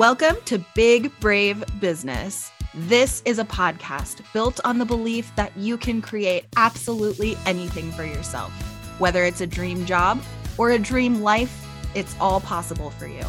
Welcome 0.00 0.36
to 0.46 0.64
Big 0.74 1.12
Brave 1.20 1.62
Business. 1.78 2.50
This 2.72 3.20
is 3.26 3.38
a 3.38 3.44
podcast 3.44 4.22
built 4.32 4.58
on 4.64 4.78
the 4.78 4.86
belief 4.86 5.30
that 5.36 5.54
you 5.58 5.76
can 5.76 6.00
create 6.00 6.46
absolutely 6.56 7.36
anything 7.44 7.92
for 7.92 8.04
yourself. 8.06 8.50
Whether 8.98 9.24
it's 9.24 9.42
a 9.42 9.46
dream 9.46 9.84
job 9.84 10.18
or 10.56 10.70
a 10.70 10.78
dream 10.78 11.20
life, 11.20 11.66
it's 11.94 12.16
all 12.18 12.40
possible 12.40 12.88
for 12.92 13.06
you. 13.06 13.22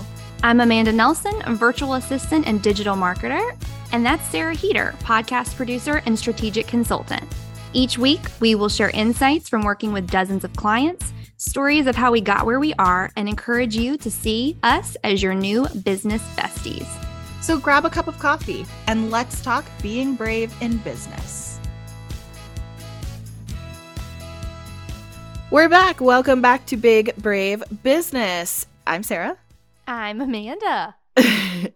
I'm 0.43 0.61
Amanda 0.61 0.93
Nelson, 0.93 1.33
a 1.43 1.53
virtual 1.53 1.95
assistant 1.95 2.47
and 2.47 2.61
digital 2.61 2.95
marketer. 2.95 3.61
And 3.91 4.05
that's 4.05 4.25
Sarah 4.29 4.55
Heeter, 4.55 4.95
podcast 4.99 5.57
producer 5.57 6.01
and 6.05 6.17
strategic 6.17 6.67
consultant. 6.67 7.29
Each 7.73 7.97
week, 7.97 8.21
we 8.39 8.55
will 8.55 8.69
share 8.69 8.91
insights 8.91 9.49
from 9.49 9.63
working 9.63 9.91
with 9.91 10.09
dozens 10.09 10.45
of 10.45 10.53
clients, 10.53 11.11
stories 11.41 11.87
of 11.87 11.95
how 11.95 12.11
we 12.11 12.21
got 12.21 12.45
where 12.45 12.59
we 12.59 12.71
are, 12.75 13.11
and 13.15 13.27
encourage 13.27 13.75
you 13.75 13.97
to 13.97 14.11
see 14.11 14.55
us 14.61 14.95
as 15.03 15.23
your 15.23 15.33
new 15.33 15.67
business 15.83 16.21
besties. 16.35 16.87
So 17.41 17.57
grab 17.57 17.83
a 17.83 17.89
cup 17.89 18.07
of 18.07 18.19
coffee 18.19 18.63
and 18.85 19.09
let's 19.09 19.41
talk 19.41 19.65
being 19.81 20.13
brave 20.13 20.53
in 20.61 20.77
business. 20.77 21.59
We're 25.49 25.67
back. 25.67 25.99
Welcome 25.99 26.41
back 26.41 26.67
to 26.67 26.77
Big 26.77 27.15
Brave 27.15 27.63
Business. 27.81 28.67
I'm 28.85 29.01
Sarah. 29.01 29.35
I'm 29.87 30.21
Amanda. 30.21 30.95
if 31.17 31.73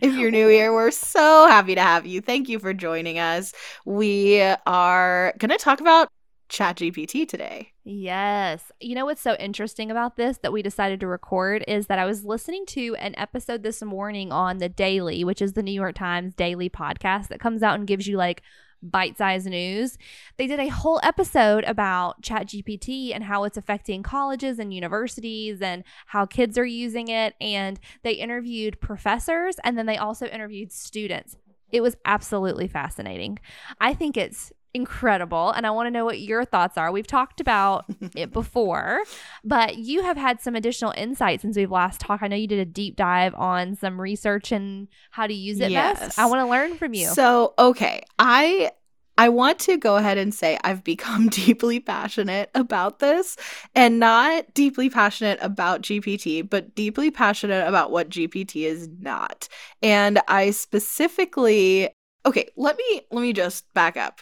you're 0.00 0.32
new 0.32 0.48
here, 0.48 0.72
we're 0.72 0.90
so 0.90 1.46
happy 1.46 1.76
to 1.76 1.80
have 1.80 2.04
you. 2.04 2.20
Thank 2.20 2.48
you 2.48 2.58
for 2.58 2.74
joining 2.74 3.20
us. 3.20 3.54
We 3.84 4.42
are 4.66 5.32
going 5.38 5.50
to 5.50 5.56
talk 5.56 5.80
about 5.80 6.08
ChatGPT 6.48 7.28
today. 7.28 7.72
Yes. 7.84 8.70
You 8.80 8.94
know 8.94 9.06
what's 9.06 9.20
so 9.20 9.34
interesting 9.36 9.90
about 9.90 10.16
this 10.16 10.38
that 10.38 10.52
we 10.52 10.62
decided 10.62 11.00
to 11.00 11.06
record 11.06 11.64
is 11.66 11.86
that 11.86 11.98
I 11.98 12.04
was 12.04 12.24
listening 12.24 12.66
to 12.66 12.94
an 12.96 13.14
episode 13.16 13.62
this 13.62 13.82
morning 13.82 14.32
on 14.32 14.58
The 14.58 14.68
Daily, 14.68 15.24
which 15.24 15.42
is 15.42 15.54
the 15.54 15.62
New 15.62 15.72
York 15.72 15.94
Times 15.96 16.34
daily 16.34 16.70
podcast 16.70 17.28
that 17.28 17.40
comes 17.40 17.62
out 17.62 17.78
and 17.78 17.86
gives 17.86 18.06
you 18.06 18.16
like 18.16 18.42
bite 18.84 19.16
sized 19.16 19.46
news. 19.46 19.98
They 20.36 20.46
did 20.46 20.60
a 20.60 20.68
whole 20.68 21.00
episode 21.02 21.64
about 21.64 22.22
ChatGPT 22.22 23.14
and 23.14 23.24
how 23.24 23.44
it's 23.44 23.56
affecting 23.56 24.02
colleges 24.02 24.58
and 24.58 24.72
universities 24.72 25.60
and 25.62 25.82
how 26.06 26.26
kids 26.26 26.58
are 26.58 26.66
using 26.66 27.08
it. 27.08 27.34
And 27.40 27.80
they 28.02 28.12
interviewed 28.12 28.80
professors 28.80 29.56
and 29.64 29.76
then 29.78 29.86
they 29.86 29.96
also 29.96 30.26
interviewed 30.26 30.70
students. 30.70 31.36
It 31.72 31.82
was 31.82 31.96
absolutely 32.04 32.68
fascinating. 32.68 33.38
I 33.80 33.94
think 33.94 34.16
it's 34.16 34.52
incredible 34.74 35.50
and 35.52 35.66
I 35.66 35.70
want 35.70 35.86
to 35.86 35.90
know 35.90 36.04
what 36.04 36.20
your 36.20 36.44
thoughts 36.44 36.76
are. 36.76 36.92
We've 36.92 37.06
talked 37.06 37.40
about 37.40 37.84
it 38.14 38.32
before, 38.32 39.00
but 39.44 39.78
you 39.78 40.02
have 40.02 40.16
had 40.16 40.40
some 40.40 40.54
additional 40.54 40.92
insight 40.96 41.40
since 41.40 41.56
we've 41.56 41.70
last 41.70 42.00
talked. 42.00 42.22
I 42.22 42.28
know 42.28 42.36
you 42.36 42.48
did 42.48 42.58
a 42.58 42.64
deep 42.64 42.96
dive 42.96 43.34
on 43.34 43.76
some 43.76 44.00
research 44.00 44.52
and 44.52 44.88
how 45.10 45.26
to 45.26 45.34
use 45.34 45.60
it 45.60 45.70
yes. 45.70 46.00
best. 46.00 46.18
I 46.18 46.26
want 46.26 46.40
to 46.40 46.50
learn 46.50 46.76
from 46.76 46.92
you. 46.92 47.06
So, 47.06 47.54
okay, 47.58 48.02
I 48.18 48.72
I 49.16 49.28
want 49.28 49.60
to 49.60 49.76
go 49.76 49.96
ahead 49.96 50.18
and 50.18 50.34
say 50.34 50.58
I've 50.64 50.82
become 50.82 51.28
deeply 51.30 51.78
passionate 51.78 52.50
about 52.54 52.98
this 52.98 53.36
and 53.74 54.00
not 54.00 54.52
deeply 54.54 54.90
passionate 54.90 55.38
about 55.40 55.82
GPT, 55.82 56.48
but 56.48 56.74
deeply 56.74 57.10
passionate 57.10 57.66
about 57.66 57.92
what 57.92 58.08
GPT 58.08 58.64
is 58.64 58.88
not. 59.00 59.48
And 59.82 60.20
I 60.26 60.50
specifically 60.50 61.90
Okay, 62.26 62.48
let 62.56 62.76
me 62.76 63.02
let 63.10 63.20
me 63.20 63.32
just 63.32 63.72
back 63.74 63.96
up. 63.96 64.20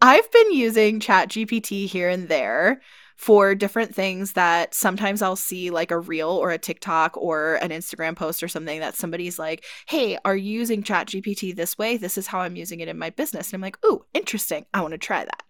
I've 0.00 0.30
been 0.30 0.52
using 0.52 1.00
ChatGPT 1.00 1.86
here 1.86 2.08
and 2.08 2.28
there 2.28 2.80
for 3.16 3.54
different 3.54 3.94
things 3.94 4.32
that 4.32 4.74
sometimes 4.74 5.22
I'll 5.22 5.36
see 5.36 5.70
like 5.70 5.90
a 5.90 5.98
reel 5.98 6.28
or 6.28 6.50
a 6.50 6.58
TikTok 6.58 7.16
or 7.16 7.54
an 7.56 7.70
Instagram 7.70 8.14
post 8.14 8.42
or 8.42 8.48
something 8.48 8.80
that 8.80 8.94
somebody's 8.94 9.38
like, 9.38 9.64
hey, 9.88 10.18
are 10.24 10.36
you 10.36 10.52
using 10.52 10.82
ChatGPT 10.82 11.56
this 11.56 11.78
way? 11.78 11.96
This 11.96 12.18
is 12.18 12.26
how 12.26 12.40
I'm 12.40 12.56
using 12.56 12.80
it 12.80 12.88
in 12.88 12.98
my 12.98 13.08
business. 13.08 13.48
And 13.48 13.54
I'm 13.54 13.62
like, 13.62 13.78
ooh, 13.86 14.04
interesting. 14.12 14.66
I 14.74 14.82
want 14.82 14.92
to 14.92 14.98
try 14.98 15.24
that. 15.24 15.42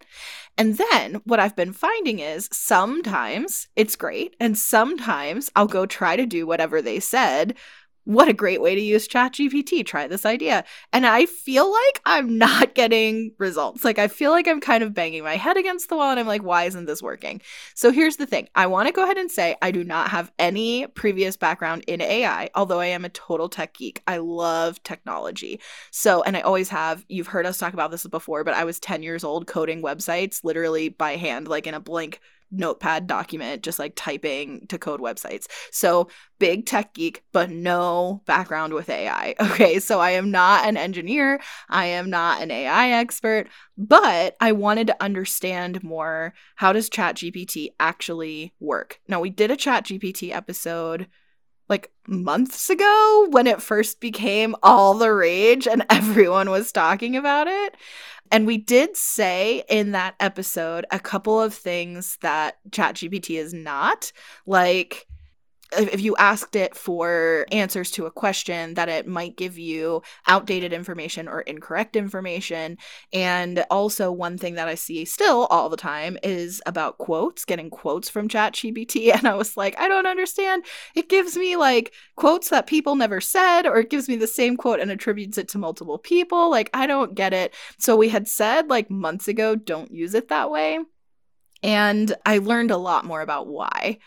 And 0.57 0.77
then 0.77 1.15
what 1.25 1.41
I've 1.41 1.57
been 1.57 1.73
finding 1.73 2.19
is 2.19 2.47
sometimes 2.53 3.67
it's 3.75 3.97
great. 3.97 4.37
And 4.39 4.57
sometimes 4.57 5.51
I'll 5.55 5.67
go 5.67 5.85
try 5.85 6.15
to 6.15 6.25
do 6.25 6.47
whatever 6.47 6.81
they 6.81 7.01
said, 7.01 7.55
what 8.07 8.29
a 8.29 8.33
great 8.33 8.61
way 8.61 8.73
to 8.73 8.79
use 8.79 9.05
ChatGPT. 9.05 9.85
Try 9.85 10.07
this 10.07 10.25
idea. 10.25 10.63
And 10.93 11.05
I 11.05 11.25
feel 11.25 11.69
like 11.69 12.01
I'm 12.05 12.37
not 12.37 12.73
getting 12.73 13.33
results. 13.37 13.83
Like, 13.83 13.99
I 13.99 14.07
feel 14.07 14.31
like 14.31 14.47
I'm 14.47 14.61
kind 14.61 14.81
of 14.81 14.93
banging 14.93 15.25
my 15.25 15.35
head 15.35 15.57
against 15.57 15.89
the 15.89 15.97
wall 15.97 16.09
and 16.09 16.17
I'm 16.17 16.25
like, 16.25 16.41
why 16.41 16.63
isn't 16.63 16.85
this 16.85 17.03
working? 17.03 17.41
So, 17.75 17.91
here's 17.91 18.15
the 18.15 18.25
thing 18.25 18.47
I 18.55 18.65
want 18.67 18.87
to 18.87 18.93
go 18.93 19.03
ahead 19.03 19.17
and 19.17 19.29
say 19.29 19.57
I 19.61 19.71
do 19.71 19.83
not 19.83 20.09
have 20.09 20.31
any 20.39 20.87
previous 20.87 21.35
background 21.35 21.83
in 21.85 21.99
AI, 21.99 22.49
although 22.55 22.79
I 22.79 22.85
am 22.85 23.03
a 23.03 23.09
total 23.09 23.49
tech 23.49 23.73
geek. 23.73 24.01
I 24.07 24.17
love 24.17 24.81
technology. 24.83 25.59
So, 25.91 26.23
and 26.23 26.37
I 26.37 26.41
always 26.41 26.69
have. 26.69 27.03
You've 27.09 27.27
heard 27.27 27.45
us 27.45 27.57
talk 27.57 27.73
about 27.73 27.91
this 27.91 28.07
before, 28.07 28.45
but 28.45 28.53
I 28.53 28.63
was 28.63 28.79
10 28.79 29.03
years 29.03 29.25
old 29.25 29.47
coding 29.47 29.83
websites 29.83 30.45
literally 30.45 30.87
by 30.87 31.17
hand, 31.17 31.49
like 31.49 31.67
in 31.67 31.73
a 31.73 31.81
blank 31.81 32.21
notepad 32.51 33.07
document 33.07 33.63
just 33.63 33.79
like 33.79 33.93
typing 33.95 34.65
to 34.67 34.77
code 34.77 34.99
websites. 34.99 35.47
So, 35.71 36.09
big 36.39 36.65
tech 36.65 36.93
geek, 36.93 37.23
but 37.31 37.49
no 37.49 38.21
background 38.25 38.73
with 38.73 38.89
AI. 38.89 39.35
Okay, 39.47 39.79
so 39.79 39.99
I 39.99 40.11
am 40.11 40.29
not 40.29 40.67
an 40.67 40.77
engineer, 40.77 41.39
I 41.69 41.85
am 41.85 42.09
not 42.09 42.41
an 42.41 42.51
AI 42.51 42.89
expert, 42.91 43.47
but 43.77 44.35
I 44.39 44.51
wanted 44.51 44.87
to 44.87 45.03
understand 45.03 45.83
more 45.83 46.33
how 46.55 46.73
does 46.73 46.89
ChatGPT 46.89 47.69
actually 47.79 48.53
work. 48.59 48.99
Now, 49.07 49.19
we 49.19 49.29
did 49.29 49.49
a 49.49 49.57
ChatGPT 49.57 50.31
episode 50.31 51.07
like 51.69 51.91
months 52.07 52.69
ago 52.69 53.27
when 53.31 53.47
it 53.47 53.61
first 53.61 53.99
became 53.99 54.55
all 54.63 54.93
the 54.93 55.11
rage 55.11 55.67
and 55.67 55.85
everyone 55.89 56.49
was 56.49 56.71
talking 56.71 57.15
about 57.15 57.47
it. 57.47 57.75
And 58.31 58.45
we 58.45 58.57
did 58.57 58.97
say 58.97 59.63
in 59.69 59.91
that 59.91 60.15
episode 60.19 60.85
a 60.91 60.99
couple 60.99 61.41
of 61.41 61.53
things 61.53 62.17
that 62.21 62.57
ChatGPT 62.69 63.39
is 63.39 63.53
not, 63.53 64.11
like 64.45 65.07
if 65.73 66.01
you 66.01 66.15
asked 66.17 66.55
it 66.55 66.75
for 66.75 67.45
answers 67.51 67.91
to 67.91 68.05
a 68.05 68.11
question 68.11 68.75
that 68.75 68.89
it 68.89 69.07
might 69.07 69.35
give 69.35 69.57
you 69.57 70.01
outdated 70.27 70.71
information 70.71 71.27
or 71.27 71.41
incorrect 71.41 71.95
information. 71.95 72.77
And 73.11 73.65
also 73.69 74.11
one 74.11 74.37
thing 74.37 74.55
that 74.55 74.67
i 74.67 74.75
see 74.75 75.03
still 75.05 75.45
all 75.47 75.69
the 75.69 75.77
time 75.77 76.17
is 76.23 76.61
about 76.65 76.97
quotes 76.97 77.45
getting 77.45 77.69
quotes 77.69 78.09
from 78.09 78.27
chat 78.27 78.53
ChatGPT. 78.53 79.13
And 79.17 79.27
i 79.27 79.33
was 79.33 79.57
like 79.57 79.77
i 79.79 79.87
don't 79.87 80.05
understand. 80.05 80.63
It 80.95 81.09
gives 81.09 81.35
me 81.35 81.55
like 81.55 81.93
quotes 82.15 82.49
that 82.49 82.67
people 82.67 82.95
never 82.95 83.19
said 83.19 83.65
or 83.65 83.77
it 83.77 83.89
gives 83.89 84.07
me 84.07 84.15
the 84.15 84.27
same 84.27 84.57
quote 84.57 84.79
and 84.79 84.91
attributes 84.91 85.37
it 85.37 85.47
to 85.49 85.57
multiple 85.57 85.97
people. 85.97 86.49
Like 86.49 86.69
i 86.73 86.87
don't 86.87 87.15
get 87.15 87.33
it. 87.33 87.53
So 87.77 87.95
we 87.95 88.09
had 88.09 88.27
said 88.27 88.69
like 88.69 88.89
months 88.89 89.27
ago 89.27 89.55
don't 89.55 89.91
use 89.91 90.13
it 90.13 90.29
that 90.29 90.49
way. 90.49 90.79
And 91.61 92.15
i 92.25 92.37
learned 92.37 92.71
a 92.71 92.77
lot 92.77 93.05
more 93.05 93.21
about 93.21 93.47
why 93.47 93.97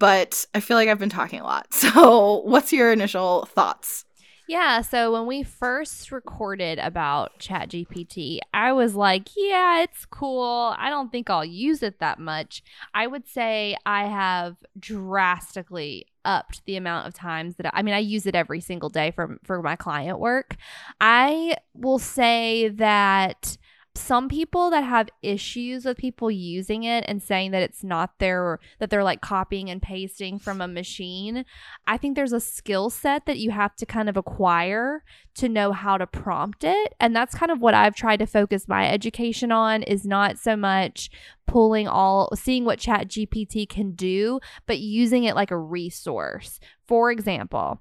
but 0.00 0.44
I 0.54 0.60
feel 0.60 0.76
like 0.76 0.88
I've 0.88 0.98
been 0.98 1.08
talking 1.08 1.40
a 1.40 1.44
lot. 1.44 1.68
So, 1.80 2.42
what's 2.44 2.72
your 2.72 2.92
initial 2.92 3.46
thoughts? 3.46 4.04
Yeah, 4.50 4.80
so 4.80 5.12
when 5.12 5.26
we 5.26 5.44
first 5.44 6.10
recorded 6.10 6.80
about 6.80 7.38
ChatGPT, 7.38 8.40
I 8.52 8.72
was 8.72 8.96
like, 8.96 9.28
yeah, 9.36 9.82
it's 9.82 10.04
cool. 10.06 10.74
I 10.76 10.90
don't 10.90 11.12
think 11.12 11.30
I'll 11.30 11.44
use 11.44 11.84
it 11.84 12.00
that 12.00 12.18
much. 12.18 12.64
I 12.92 13.06
would 13.06 13.28
say 13.28 13.76
I 13.86 14.06
have 14.06 14.56
drastically 14.76 16.06
upped 16.24 16.62
the 16.66 16.74
amount 16.74 17.06
of 17.06 17.14
times 17.14 17.54
that 17.56 17.66
I, 17.66 17.70
I 17.74 17.82
mean 17.82 17.94
I 17.94 17.98
use 17.98 18.26
it 18.26 18.34
every 18.34 18.60
single 18.60 18.88
day 18.88 19.12
for 19.12 19.38
for 19.44 19.62
my 19.62 19.76
client 19.76 20.18
work. 20.18 20.56
I 21.00 21.54
will 21.72 22.00
say 22.00 22.70
that 22.70 23.56
some 23.96 24.28
people 24.28 24.70
that 24.70 24.84
have 24.84 25.08
issues 25.20 25.84
with 25.84 25.96
people 25.96 26.30
using 26.30 26.84
it 26.84 27.04
and 27.08 27.20
saying 27.20 27.50
that 27.50 27.62
it's 27.62 27.82
not 27.82 28.18
their 28.18 28.60
that 28.78 28.88
they're 28.88 29.02
like 29.02 29.20
copying 29.20 29.68
and 29.68 29.82
pasting 29.82 30.38
from 30.38 30.60
a 30.60 30.68
machine 30.68 31.44
i 31.88 31.96
think 31.96 32.14
there's 32.14 32.32
a 32.32 32.40
skill 32.40 32.88
set 32.88 33.26
that 33.26 33.38
you 33.38 33.50
have 33.50 33.74
to 33.74 33.84
kind 33.84 34.08
of 34.08 34.16
acquire 34.16 35.02
to 35.34 35.48
know 35.48 35.72
how 35.72 35.96
to 35.96 36.06
prompt 36.06 36.64
it. 36.64 36.94
And 37.00 37.14
that's 37.14 37.34
kind 37.34 37.50
of 37.50 37.60
what 37.60 37.74
i've 37.74 37.94
tried 37.94 38.18
to 38.18 38.26
focus 38.26 38.68
my 38.68 38.88
education 38.88 39.50
on 39.50 39.82
is 39.82 40.04
not 40.04 40.38
so 40.38 40.56
much 40.56 41.10
pulling 41.46 41.88
all 41.88 42.30
seeing 42.36 42.64
what 42.64 42.78
chat 42.78 43.08
gpt 43.08 43.68
can 43.68 43.92
do 43.92 44.38
but 44.66 44.78
using 44.78 45.24
it 45.24 45.34
like 45.34 45.50
a 45.50 45.58
resource. 45.58 46.60
For 46.86 47.10
example 47.10 47.80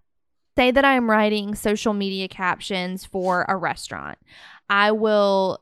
say 0.57 0.71
that 0.71 0.85
i'm 0.85 1.09
writing 1.09 1.53
social 1.55 1.93
media 1.93 2.27
captions 2.27 3.05
for 3.05 3.45
a 3.47 3.55
restaurant. 3.55 4.17
I 4.69 4.91
will 4.91 5.59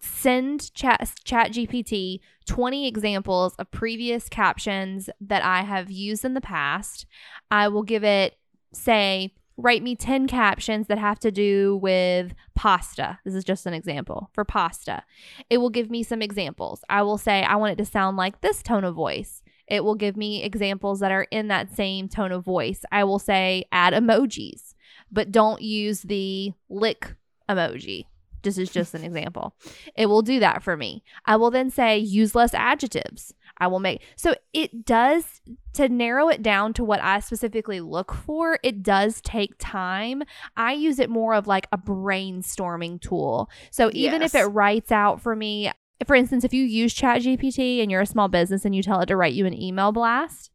send 0.00 0.72
chat, 0.74 1.12
chat 1.24 1.52
gpt 1.52 2.20
20 2.46 2.86
examples 2.86 3.54
of 3.56 3.70
previous 3.70 4.28
captions 4.28 5.10
that 5.20 5.44
i 5.44 5.62
have 5.62 5.90
used 5.90 6.24
in 6.24 6.34
the 6.34 6.40
past. 6.40 7.06
I 7.50 7.68
will 7.68 7.82
give 7.82 8.04
it 8.04 8.36
say 8.72 9.34
write 9.56 9.82
me 9.82 9.94
10 9.94 10.26
captions 10.26 10.86
that 10.86 10.96
have 10.96 11.18
to 11.20 11.30
do 11.30 11.76
with 11.82 12.32
pasta. 12.54 13.18
This 13.24 13.34
is 13.34 13.44
just 13.44 13.66
an 13.66 13.74
example 13.74 14.30
for 14.32 14.42
pasta. 14.44 15.02
It 15.50 15.58
will 15.58 15.68
give 15.68 15.90
me 15.90 16.02
some 16.02 16.22
examples. 16.22 16.82
I 16.88 17.02
will 17.02 17.18
say 17.18 17.42
i 17.42 17.56
want 17.56 17.72
it 17.72 17.84
to 17.84 17.90
sound 17.90 18.16
like 18.16 18.40
this 18.40 18.62
tone 18.62 18.84
of 18.84 18.94
voice. 18.94 19.42
It 19.66 19.84
will 19.84 19.94
give 19.94 20.16
me 20.16 20.42
examples 20.42 21.00
that 21.00 21.12
are 21.12 21.28
in 21.30 21.48
that 21.48 21.76
same 21.76 22.08
tone 22.08 22.32
of 22.32 22.44
voice. 22.44 22.82
I 22.90 23.04
will 23.04 23.18
say 23.20 23.64
add 23.70 23.92
emojis 23.92 24.74
but 25.10 25.32
don't 25.32 25.62
use 25.62 26.02
the 26.02 26.52
lick 26.68 27.14
emoji. 27.48 28.06
This 28.42 28.58
is 28.58 28.70
just 28.70 28.94
an 28.94 29.04
example. 29.04 29.54
It 29.94 30.06
will 30.06 30.22
do 30.22 30.40
that 30.40 30.62
for 30.62 30.76
me. 30.76 31.02
I 31.26 31.36
will 31.36 31.50
then 31.50 31.70
say 31.70 31.98
use 31.98 32.34
less 32.34 32.54
adjectives. 32.54 33.34
I 33.58 33.66
will 33.66 33.80
make 33.80 34.02
so 34.16 34.34
it 34.54 34.86
does 34.86 35.42
to 35.74 35.88
narrow 35.88 36.28
it 36.28 36.42
down 36.42 36.72
to 36.74 36.84
what 36.84 37.02
I 37.02 37.20
specifically 37.20 37.80
look 37.80 38.12
for. 38.12 38.58
It 38.62 38.82
does 38.82 39.20
take 39.20 39.54
time. 39.58 40.22
I 40.56 40.72
use 40.72 40.98
it 40.98 41.10
more 41.10 41.34
of 41.34 41.46
like 41.46 41.68
a 41.70 41.78
brainstorming 41.78 43.00
tool. 43.00 43.50
So 43.70 43.90
even 43.92 44.22
yes. 44.22 44.34
if 44.34 44.40
it 44.40 44.46
writes 44.46 44.90
out 44.90 45.20
for 45.20 45.36
me, 45.36 45.70
for 46.06 46.16
instance, 46.16 46.44
if 46.44 46.54
you 46.54 46.64
use 46.64 46.94
ChatGPT 46.94 47.82
and 47.82 47.90
you're 47.90 48.00
a 48.00 48.06
small 48.06 48.28
business 48.28 48.64
and 48.64 48.74
you 48.74 48.82
tell 48.82 49.00
it 49.00 49.06
to 49.06 49.16
write 49.16 49.34
you 49.34 49.46
an 49.46 49.60
email 49.60 49.92
blast 49.92 50.50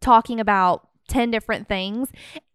talking 0.00 0.40
about 0.40 0.88
10 1.08 1.30
different 1.30 1.68
things, 1.68 2.10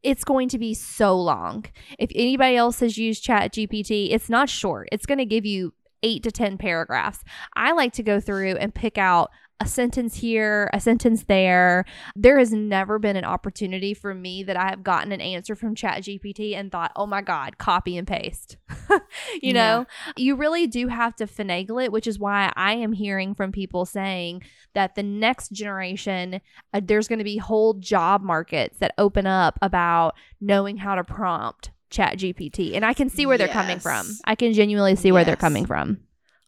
it's 0.05 0.23
going 0.23 0.47
to 0.49 0.59
be 0.59 0.75
so 0.75 1.19
long. 1.19 1.65
If 1.97 2.11
anybody 2.13 2.55
else 2.55 2.79
has 2.81 2.95
used 2.95 3.23
Chat 3.23 3.51
GPT, 3.53 4.13
it's 4.13 4.29
not 4.29 4.49
short. 4.49 4.87
It's 4.91 5.07
going 5.07 5.17
to 5.17 5.25
give 5.25 5.45
you 5.45 5.73
eight 6.03 6.21
to 6.23 6.31
10 6.31 6.59
paragraphs. 6.59 7.23
I 7.55 7.71
like 7.71 7.93
to 7.93 8.03
go 8.03 8.19
through 8.19 8.57
and 8.57 8.73
pick 8.73 8.99
out 8.99 9.31
a 9.61 9.67
sentence 9.67 10.15
here, 10.15 10.69
a 10.73 10.79
sentence 10.79 11.23
there. 11.23 11.85
There 12.15 12.37
has 12.37 12.51
never 12.51 12.99
been 12.99 13.15
an 13.15 13.23
opportunity 13.23 13.93
for 13.93 14.13
me 14.13 14.43
that 14.43 14.57
I 14.57 14.69
have 14.69 14.83
gotten 14.83 15.13
an 15.13 15.21
answer 15.21 15.55
from 15.55 15.75
ChatGPT 15.75 16.55
and 16.55 16.71
thought, 16.71 16.91
oh 16.95 17.05
my 17.05 17.21
God, 17.21 17.57
copy 17.57 17.97
and 17.97 18.05
paste. 18.05 18.57
you 18.89 18.99
yeah. 19.41 19.53
know, 19.53 19.85
you 20.17 20.35
really 20.35 20.67
do 20.67 20.89
have 20.89 21.15
to 21.17 21.25
finagle 21.25 21.83
it, 21.83 21.91
which 21.91 22.05
is 22.05 22.19
why 22.19 22.51
I 22.55 22.73
am 22.73 22.91
hearing 22.91 23.33
from 23.33 23.53
people 23.53 23.85
saying 23.85 24.43
that 24.73 24.95
the 24.95 25.03
next 25.03 25.53
generation, 25.53 26.41
uh, 26.73 26.81
there's 26.83 27.07
going 27.07 27.19
to 27.19 27.25
be 27.25 27.37
whole 27.37 27.75
job 27.75 28.21
markets 28.21 28.79
that 28.79 28.93
open 28.97 29.25
up 29.25 29.57
about 29.61 30.15
knowing 30.41 30.77
how 30.77 30.95
to 30.95 31.03
prompt 31.05 31.71
ChatGPT. 31.91 32.75
And 32.75 32.85
I 32.85 32.93
can 32.93 33.09
see 33.09 33.25
where 33.25 33.37
yes. 33.37 33.47
they're 33.47 33.53
coming 33.53 33.79
from. 33.79 34.05
I 34.25 34.35
can 34.35 34.51
genuinely 34.51 34.97
see 34.97 35.13
where 35.13 35.21
yes. 35.21 35.27
they're 35.27 35.35
coming 35.37 35.65
from. 35.65 35.99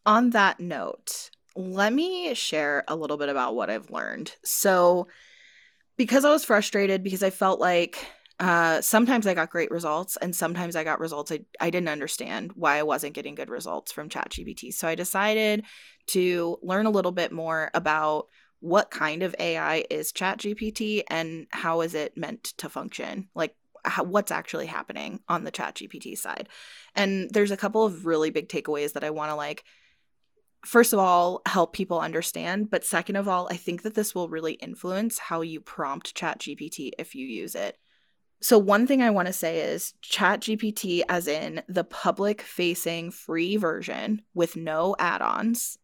On 0.06 0.32
that 0.32 0.60
note, 0.60 1.32
let 1.58 1.92
me 1.92 2.34
share 2.36 2.84
a 2.88 2.96
little 2.96 3.18
bit 3.18 3.30
about 3.30 3.56
what 3.56 3.70
I've 3.70 3.90
learned. 3.90 4.34
So, 4.44 5.08
because 5.98 6.24
I 6.24 6.30
was 6.30 6.46
frustrated, 6.46 7.04
because 7.04 7.24
I 7.24 7.32
felt 7.32 7.60
like 7.60 8.06
uh, 8.40 8.82
sometimes 8.82 9.26
I 9.26 9.34
got 9.34 9.50
great 9.50 9.72
results 9.72 10.16
and 10.18 10.36
sometimes 10.36 10.76
I 10.76 10.84
got 10.84 11.00
results 11.00 11.32
I, 11.32 11.40
I 11.60 11.72
didn't 11.72 11.90
understand 11.90 12.52
why 12.54 12.78
I 12.78 12.84
wasn't 12.84 13.16
getting 13.16 13.34
good 13.34 13.50
results 13.50 13.92
from 13.92 14.10
ChatGPT. 14.10 14.72
So, 14.72 14.88
I 14.88 14.96
decided 14.96 15.64
to 16.08 16.60
learn 16.62 16.86
a 16.86 16.92
little 16.92 17.12
bit 17.12 17.32
more 17.32 17.72
about 17.74 18.28
what 18.60 18.92
kind 18.92 19.24
of 19.24 19.36
AI 19.40 19.84
is 19.90 20.12
ChatGPT 20.12 21.04
and 21.10 21.48
how 21.52 21.82
is 21.82 21.96
it 21.96 22.16
meant 22.16 22.44
to 22.58 22.70
function? 22.70 23.30
Like, 23.36 23.56
how, 23.84 24.04
what's 24.04 24.32
actually 24.32 24.68
happening 24.68 25.22
on 25.28 25.44
the 25.44 25.52
ChatGPT 25.52 26.18
side. 26.18 26.50
And 26.96 27.30
there's 27.32 27.52
a 27.52 27.58
couple 27.58 27.84
of 27.84 28.06
really 28.06 28.30
big 28.30 28.50
takeaways 28.50 28.94
that 28.94 29.04
I 29.04 29.10
want 29.12 29.32
to 29.32 29.36
like 29.36 29.64
first 30.66 30.94
of 30.94 31.00
all 31.00 31.42
help 31.46 31.74
people 31.74 32.00
understand 32.00 32.70
but 32.70 32.84
second 32.84 33.16
of 33.16 33.28
all 33.28 33.48
i 33.52 33.56
think 33.56 33.84
that 33.84 33.96
this 33.96 34.14
will 34.14 34.30
really 34.30 34.54
influence 34.54 35.18
how 35.20 35.42
you 35.42 35.60
prompt 35.60 36.16
chat 36.16 36.40
gpt 36.40 36.92
if 36.98 37.16
you 37.16 37.26
use 37.26 37.56
it. 37.56 37.78
So 38.42 38.58
one 38.58 38.86
thing 38.86 39.02
i 39.02 39.10
want 39.10 39.28
to 39.28 39.34
say 39.34 39.62
is 39.62 39.94
chat 40.02 40.42
gpt 40.42 41.02
as 41.10 41.28
in 41.28 41.64
the 41.68 41.84
public 41.84 42.42
facing 42.42 43.12
free 43.12 43.58
version 43.58 44.22
with 44.34 44.56
no 44.56 44.96
add-ons 45.00 45.78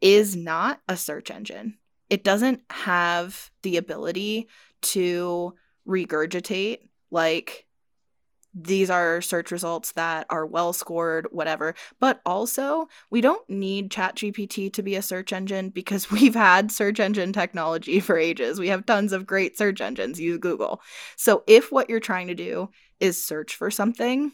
is 0.00 0.34
not 0.34 0.80
a 0.88 0.96
search 0.96 1.30
engine. 1.30 1.78
It 2.10 2.24
doesn't 2.24 2.60
have 2.68 3.50
the 3.62 3.76
ability 3.76 4.48
to 4.82 5.54
regurgitate 5.86 6.78
like 7.10 7.66
these 8.54 8.90
are 8.90 9.22
search 9.22 9.50
results 9.50 9.92
that 9.92 10.26
are 10.28 10.44
well 10.44 10.72
scored, 10.72 11.26
whatever. 11.30 11.74
But 12.00 12.20
also, 12.26 12.88
we 13.10 13.20
don't 13.20 13.48
need 13.48 13.90
ChatGPT 13.90 14.72
to 14.74 14.82
be 14.82 14.94
a 14.94 15.02
search 15.02 15.32
engine 15.32 15.70
because 15.70 16.10
we've 16.10 16.34
had 16.34 16.70
search 16.70 17.00
engine 17.00 17.32
technology 17.32 18.00
for 18.00 18.18
ages. 18.18 18.60
We 18.60 18.68
have 18.68 18.86
tons 18.86 19.12
of 19.12 19.26
great 19.26 19.56
search 19.56 19.80
engines, 19.80 20.20
use 20.20 20.38
Google. 20.38 20.82
So 21.16 21.44
if 21.46 21.72
what 21.72 21.88
you're 21.88 22.00
trying 22.00 22.28
to 22.28 22.34
do 22.34 22.70
is 23.00 23.22
search 23.22 23.56
for 23.56 23.70
something, 23.70 24.32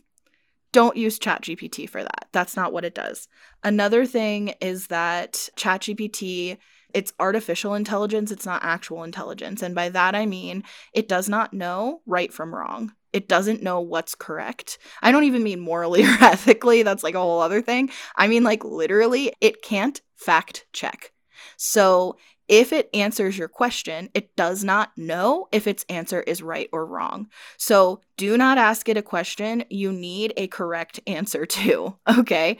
don't 0.72 0.96
use 0.96 1.18
ChatGPT 1.18 1.88
for 1.88 2.02
that. 2.02 2.28
That's 2.32 2.56
not 2.56 2.72
what 2.72 2.84
it 2.84 2.94
does. 2.94 3.28
Another 3.62 4.04
thing 4.04 4.54
is 4.60 4.88
that 4.88 5.48
ChatGPT 5.56 6.58
it's 6.94 7.12
artificial 7.20 7.74
intelligence, 7.74 8.30
it's 8.30 8.46
not 8.46 8.64
actual 8.64 9.04
intelligence. 9.04 9.62
And 9.62 9.74
by 9.74 9.90
that 9.90 10.14
I 10.14 10.24
mean 10.24 10.64
it 10.94 11.06
does 11.06 11.28
not 11.28 11.52
know 11.52 12.00
right 12.06 12.32
from 12.32 12.54
wrong 12.54 12.92
it 13.12 13.28
doesn't 13.28 13.62
know 13.62 13.80
what's 13.80 14.14
correct. 14.14 14.78
I 15.02 15.12
don't 15.12 15.24
even 15.24 15.42
mean 15.42 15.60
morally 15.60 16.04
or 16.04 16.16
ethically, 16.20 16.82
that's 16.82 17.02
like 17.02 17.14
a 17.14 17.20
whole 17.20 17.40
other 17.40 17.62
thing. 17.62 17.90
I 18.16 18.28
mean, 18.28 18.44
like, 18.44 18.64
literally, 18.64 19.32
it 19.40 19.62
can't 19.62 20.00
fact 20.16 20.66
check. 20.72 21.12
So 21.56 22.16
if 22.48 22.72
it 22.72 22.88
answers 22.94 23.36
your 23.36 23.48
question, 23.48 24.08
it 24.14 24.34
does 24.34 24.64
not 24.64 24.90
know 24.96 25.48
if 25.52 25.66
its 25.66 25.84
answer 25.90 26.22
is 26.22 26.42
right 26.42 26.68
or 26.72 26.86
wrong. 26.86 27.28
So 27.58 28.00
do 28.16 28.38
not 28.38 28.56
ask 28.56 28.88
it 28.88 28.96
a 28.96 29.02
question 29.02 29.64
you 29.68 29.92
need 29.92 30.32
a 30.36 30.46
correct 30.48 30.98
answer 31.06 31.44
to, 31.44 31.96
okay? 32.18 32.58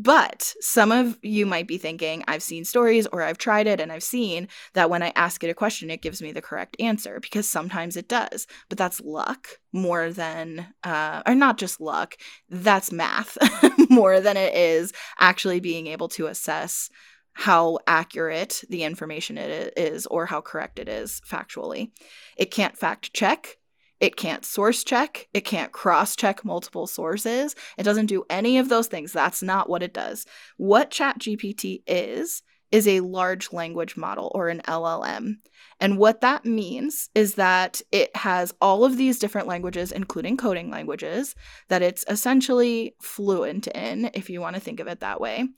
But 0.00 0.54
some 0.60 0.92
of 0.92 1.18
you 1.22 1.44
might 1.44 1.66
be 1.66 1.76
thinking, 1.76 2.22
I've 2.28 2.42
seen 2.42 2.64
stories 2.64 3.08
or 3.08 3.20
I've 3.20 3.36
tried 3.36 3.66
it 3.66 3.80
and 3.80 3.90
I've 3.90 4.04
seen 4.04 4.46
that 4.74 4.90
when 4.90 5.02
I 5.02 5.12
ask 5.16 5.42
it 5.42 5.50
a 5.50 5.54
question, 5.54 5.90
it 5.90 6.02
gives 6.02 6.22
me 6.22 6.30
the 6.30 6.40
correct 6.40 6.76
answer 6.78 7.18
because 7.18 7.48
sometimes 7.48 7.96
it 7.96 8.06
does. 8.06 8.46
But 8.68 8.78
that's 8.78 9.00
luck 9.00 9.48
more 9.72 10.12
than, 10.12 10.68
uh, 10.84 11.24
or 11.26 11.34
not 11.34 11.58
just 11.58 11.80
luck, 11.80 12.14
that's 12.48 12.92
math 12.92 13.36
more 13.90 14.20
than 14.20 14.36
it 14.36 14.54
is 14.54 14.92
actually 15.18 15.58
being 15.58 15.88
able 15.88 16.08
to 16.10 16.28
assess 16.28 16.90
how 17.32 17.80
accurate 17.88 18.62
the 18.68 18.84
information 18.84 19.36
it 19.36 19.72
is 19.76 20.06
or 20.06 20.26
how 20.26 20.40
correct 20.40 20.78
it 20.78 20.88
is 20.88 21.20
factually. 21.28 21.90
It 22.36 22.52
can't 22.52 22.76
fact 22.76 23.12
check 23.14 23.57
it 24.00 24.16
can't 24.16 24.44
source 24.44 24.84
check. 24.84 25.28
It 25.34 25.44
can't 25.44 25.72
cross 25.72 26.14
check 26.14 26.44
multiple 26.44 26.86
sources. 26.86 27.54
It 27.76 27.82
doesn't 27.82 28.06
do 28.06 28.24
any 28.30 28.58
of 28.58 28.68
those 28.68 28.86
things. 28.86 29.12
That's 29.12 29.42
not 29.42 29.68
what 29.68 29.82
it 29.82 29.92
does. 29.92 30.24
What 30.56 30.90
ChatGPT 30.90 31.82
is, 31.86 32.42
is 32.70 32.86
a 32.86 33.00
large 33.00 33.52
language 33.52 33.96
model 33.96 34.30
or 34.34 34.48
an 34.48 34.60
LLM. 34.66 35.36
And 35.80 35.98
what 35.98 36.20
that 36.20 36.44
means 36.44 37.08
is 37.14 37.34
that 37.34 37.80
it 37.92 38.14
has 38.16 38.52
all 38.60 38.84
of 38.84 38.96
these 38.96 39.18
different 39.18 39.46
languages, 39.46 39.90
including 39.90 40.36
coding 40.36 40.70
languages, 40.70 41.34
that 41.68 41.82
it's 41.82 42.04
essentially 42.08 42.94
fluent 43.00 43.68
in, 43.68 44.10
if 44.14 44.28
you 44.28 44.40
want 44.40 44.54
to 44.54 44.60
think 44.60 44.80
of 44.80 44.86
it 44.86 45.00
that 45.00 45.20
way. 45.20 45.48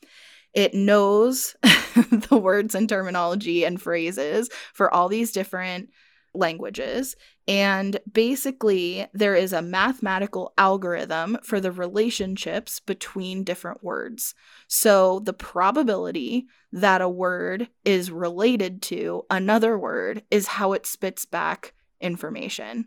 It 0.55 0.75
knows 0.75 1.57
the 1.63 2.39
words 2.41 2.75
and 2.75 2.89
terminology 2.89 3.65
and 3.65 3.81
phrases 3.81 4.49
for 4.73 4.93
all 4.93 5.09
these 5.09 5.33
different 5.33 5.91
languages. 6.35 7.17
And 7.51 7.99
basically, 8.13 9.09
there 9.13 9.35
is 9.35 9.53
a 9.53 9.61
mathematical 9.61 10.53
algorithm 10.57 11.37
for 11.43 11.59
the 11.59 11.73
relationships 11.73 12.79
between 12.79 13.43
different 13.43 13.83
words. 13.83 14.37
So, 14.69 15.19
the 15.19 15.33
probability 15.33 16.47
that 16.71 17.01
a 17.01 17.09
word 17.09 17.69
is 17.85 18.13
related 18.13 18.83
to 18.83 19.25
another 19.31 19.77
word 19.77 20.23
is 20.31 20.47
how 20.47 20.75
it 20.75 20.87
spits 20.87 21.25
back 21.25 21.75
information. 22.01 22.87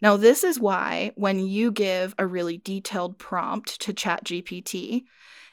Now, 0.00 0.16
this 0.16 0.44
is 0.44 0.60
why 0.60 1.10
when 1.16 1.40
you 1.40 1.72
give 1.72 2.14
a 2.16 2.24
really 2.24 2.58
detailed 2.58 3.18
prompt 3.18 3.80
to 3.80 3.92
ChatGPT, 3.92 5.06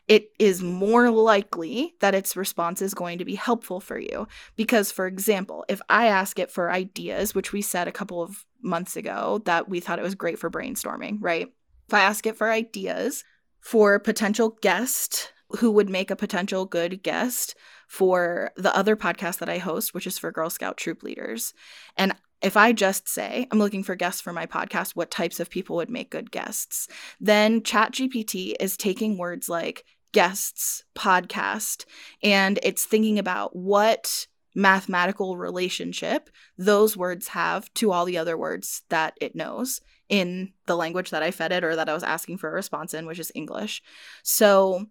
it 0.08 0.30
is 0.38 0.62
more 0.62 1.10
likely 1.10 1.96
that 2.00 2.14
its 2.14 2.38
response 2.38 2.82
is 2.82 2.94
going 2.94 3.18
to 3.18 3.26
be 3.26 3.36
helpful 3.36 3.80
for 3.80 3.98
you. 3.98 4.28
Because, 4.56 4.92
for 4.92 5.08
example, 5.08 5.66
if 5.68 5.82
I 5.90 6.08
ask 6.08 6.38
it 6.38 6.52
for 6.52 6.72
ideas, 6.72 7.34
which 7.34 7.52
we 7.52 7.64
said 7.64 7.88
a 7.88 7.92
couple 7.92 8.22
of 8.22 8.46
months 8.64 8.96
ago 8.96 9.42
that 9.46 9.70
we 9.70 9.80
thought 9.80 10.00
it 10.00 10.04
was 10.04 10.16
great 10.16 10.40
for 10.40 10.50
brainstorming, 10.50 11.18
right? 11.20 11.48
If 11.88 11.94
I 11.94 12.02
ask 12.02 12.26
it 12.26 12.38
for 12.38 12.50
ideas 12.50 13.24
for 13.60 14.00
potential 14.00 14.58
guest 14.62 15.34
who 15.58 15.72
would 15.72 15.90
make 15.90 16.10
a 16.10 16.16
potential 16.16 16.66
good 16.66 17.04
guest 17.04 17.56
for 17.88 18.52
the 18.56 18.76
other 18.76 18.96
podcast 18.96 19.40
that 19.40 19.50
I 19.50 19.58
host, 19.58 19.94
which 19.94 20.08
is 20.08 20.18
for 20.18 20.32
Girl 20.32 20.50
Scout 20.50 20.78
troop 20.78 21.04
leaders. 21.04 21.54
And 21.98 22.16
if 22.42 22.58
I 22.58 22.72
just 22.72 23.08
say, 23.08 23.48
I'm 23.52 23.60
looking 23.60 23.84
for 23.84 23.96
guests 23.96 24.22
for 24.22 24.34
my 24.34 24.46
podcast, 24.46 24.96
what 24.96 25.12
types 25.12 25.40
of 25.40 25.50
people 25.50 25.76
would 25.76 25.90
make 25.90 26.10
good 26.10 26.32
guests? 26.32 26.88
Then 27.20 27.62
ChatGPT 27.62 28.54
is 28.60 28.78
taking 28.78 29.18
words 29.18 29.50
like 29.50 29.86
guests, 30.12 30.84
podcast, 30.96 31.86
and 32.24 32.60
it's 32.64 32.86
thinking 32.86 33.20
about 33.20 33.56
what 33.56 34.28
mathematical 34.54 35.38
relationship 35.38 36.30
those 36.58 36.98
words 36.98 37.30
have 37.30 37.74
to 37.74 37.92
all 37.92 38.06
the 38.06 38.18
other 38.18 38.38
words 38.38 38.84
that 38.90 39.18
it 39.22 39.36
knows 39.36 39.80
in 40.12 40.52
the 40.66 40.76
language 40.76 41.10
that 41.10 41.24
I 41.24 41.32
fed 41.32 41.54
it 41.54 41.64
or 41.64 41.76
that 41.78 41.88
I 41.88 41.94
was 41.94 42.04
asking 42.04 42.38
for 42.38 42.50
a 42.50 42.54
response 42.54 42.94
in, 42.94 43.06
which 43.06 43.18
is 43.18 43.32
English. 43.34 43.82
So 44.24 44.88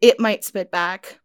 it 0.00 0.18
might 0.18 0.44
spit 0.44 0.72
back 0.72 1.20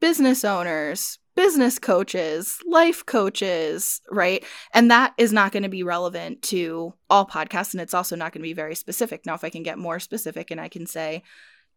business 0.00 0.42
owners, 0.42 1.18
business 1.34 1.78
coaches, 1.78 2.58
life 2.66 3.04
coaches, 3.04 4.00
right? 4.10 4.42
And 4.72 4.90
that 4.90 5.12
is 5.18 5.34
not 5.34 5.52
going 5.52 5.64
to 5.64 5.68
be 5.68 5.82
relevant 5.82 6.40
to 6.44 6.94
all 7.10 7.26
podcasts. 7.26 7.74
And 7.74 7.80
it's 7.82 7.94
also 7.94 8.16
not 8.16 8.32
going 8.32 8.40
to 8.40 8.48
be 8.48 8.54
very 8.54 8.74
specific. 8.74 9.26
Now, 9.26 9.34
if 9.34 9.44
I 9.44 9.50
can 9.50 9.62
get 9.62 9.78
more 9.78 10.00
specific 10.00 10.50
and 10.50 10.60
I 10.60 10.68
can 10.68 10.86
say, 10.86 11.24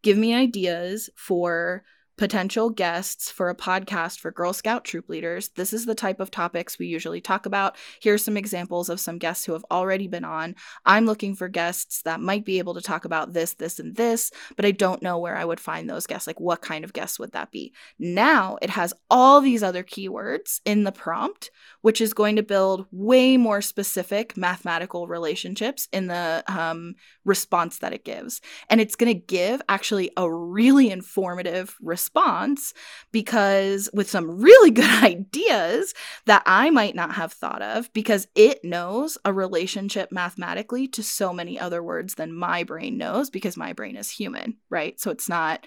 give 0.02 0.16
me 0.16 0.34
ideas 0.34 1.10
for 1.14 1.84
potential 2.20 2.68
guests 2.68 3.30
for 3.30 3.48
a 3.48 3.54
podcast 3.54 4.18
for 4.18 4.30
Girl 4.30 4.52
Scout 4.52 4.84
troop 4.84 5.08
leaders. 5.08 5.48
This 5.56 5.72
is 5.72 5.86
the 5.86 5.94
type 5.94 6.20
of 6.20 6.30
topics 6.30 6.78
we 6.78 6.86
usually 6.86 7.22
talk 7.22 7.46
about. 7.46 7.76
Here's 8.02 8.22
some 8.22 8.36
examples 8.36 8.90
of 8.90 9.00
some 9.00 9.16
guests 9.16 9.46
who 9.46 9.54
have 9.54 9.64
already 9.70 10.06
been 10.06 10.26
on. 10.26 10.54
I'm 10.84 11.06
looking 11.06 11.34
for 11.34 11.48
guests 11.48 12.02
that 12.02 12.20
might 12.20 12.44
be 12.44 12.58
able 12.58 12.74
to 12.74 12.82
talk 12.82 13.06
about 13.06 13.32
this, 13.32 13.54
this, 13.54 13.78
and 13.78 13.96
this, 13.96 14.30
but 14.54 14.66
I 14.66 14.70
don't 14.70 15.00
know 15.00 15.18
where 15.18 15.34
I 15.34 15.46
would 15.46 15.60
find 15.60 15.88
those 15.88 16.06
guests. 16.06 16.26
Like, 16.26 16.38
what 16.38 16.60
kind 16.60 16.84
of 16.84 16.92
guests 16.92 17.18
would 17.18 17.32
that 17.32 17.50
be? 17.50 17.72
Now 17.98 18.58
it 18.60 18.68
has 18.68 18.92
all 19.10 19.40
these 19.40 19.62
other 19.62 19.82
keywords 19.82 20.60
in 20.66 20.84
the 20.84 20.92
prompt, 20.92 21.50
which 21.80 22.02
is 22.02 22.12
going 22.12 22.36
to 22.36 22.42
build 22.42 22.84
way 22.92 23.38
more 23.38 23.62
specific 23.62 24.36
mathematical 24.36 25.08
relationships 25.08 25.88
in 25.90 26.08
the 26.08 26.44
um, 26.48 26.96
response 27.24 27.78
that 27.78 27.94
it 27.94 28.04
gives. 28.04 28.42
And 28.68 28.78
it's 28.78 28.96
going 28.96 29.10
to 29.10 29.26
give 29.26 29.62
actually 29.70 30.10
a 30.18 30.30
really 30.30 30.90
informative 30.90 31.78
response 31.80 32.09
response 32.14 32.74
because 33.12 33.88
with 33.92 34.10
some 34.10 34.40
really 34.40 34.70
good 34.80 35.04
ideas 35.04 35.94
that 36.26 36.42
I 36.46 36.70
might 36.70 36.94
not 36.94 37.14
have 37.14 37.32
thought 37.32 37.62
of 37.62 37.92
because 37.92 38.26
it 38.34 38.64
knows 38.64 39.18
a 39.24 39.32
relationship 39.32 40.10
mathematically 40.12 40.88
to 40.88 41.02
so 41.02 41.32
many 41.32 41.58
other 41.58 41.82
words 41.82 42.14
than 42.14 42.32
my 42.32 42.64
brain 42.64 42.98
knows 42.98 43.30
because 43.30 43.56
my 43.56 43.72
brain 43.72 43.96
is 43.96 44.10
human, 44.10 44.56
right? 44.68 44.98
So 45.00 45.10
it's 45.10 45.28
not 45.28 45.66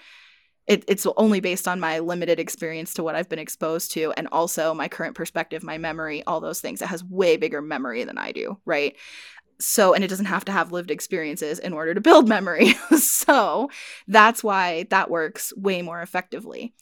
it, 0.66 0.82
it's 0.88 1.06
only 1.18 1.40
based 1.40 1.68
on 1.68 1.78
my 1.78 1.98
limited 1.98 2.40
experience 2.40 2.94
to 2.94 3.02
what 3.02 3.14
I've 3.14 3.28
been 3.28 3.38
exposed 3.38 3.92
to 3.92 4.14
and 4.16 4.26
also 4.32 4.72
my 4.72 4.88
current 4.88 5.14
perspective, 5.14 5.62
my 5.62 5.76
memory, 5.76 6.22
all 6.26 6.40
those 6.40 6.62
things. 6.62 6.80
It 6.80 6.88
has 6.88 7.04
way 7.04 7.36
bigger 7.36 7.60
memory 7.60 8.04
than 8.04 8.16
I 8.16 8.32
do, 8.32 8.58
right? 8.64 8.96
So 9.60 9.94
and 9.94 10.04
it 10.04 10.08
doesn't 10.08 10.26
have 10.26 10.44
to 10.46 10.52
have 10.52 10.72
lived 10.72 10.90
experiences 10.90 11.58
in 11.58 11.72
order 11.72 11.94
to 11.94 12.00
build 12.00 12.28
memory. 12.28 12.74
So 12.96 13.70
that's 14.06 14.44
why 14.44 14.86
that 14.90 15.10
works 15.10 15.52
way 15.56 15.82
more 15.82 16.02
effectively. 16.02 16.74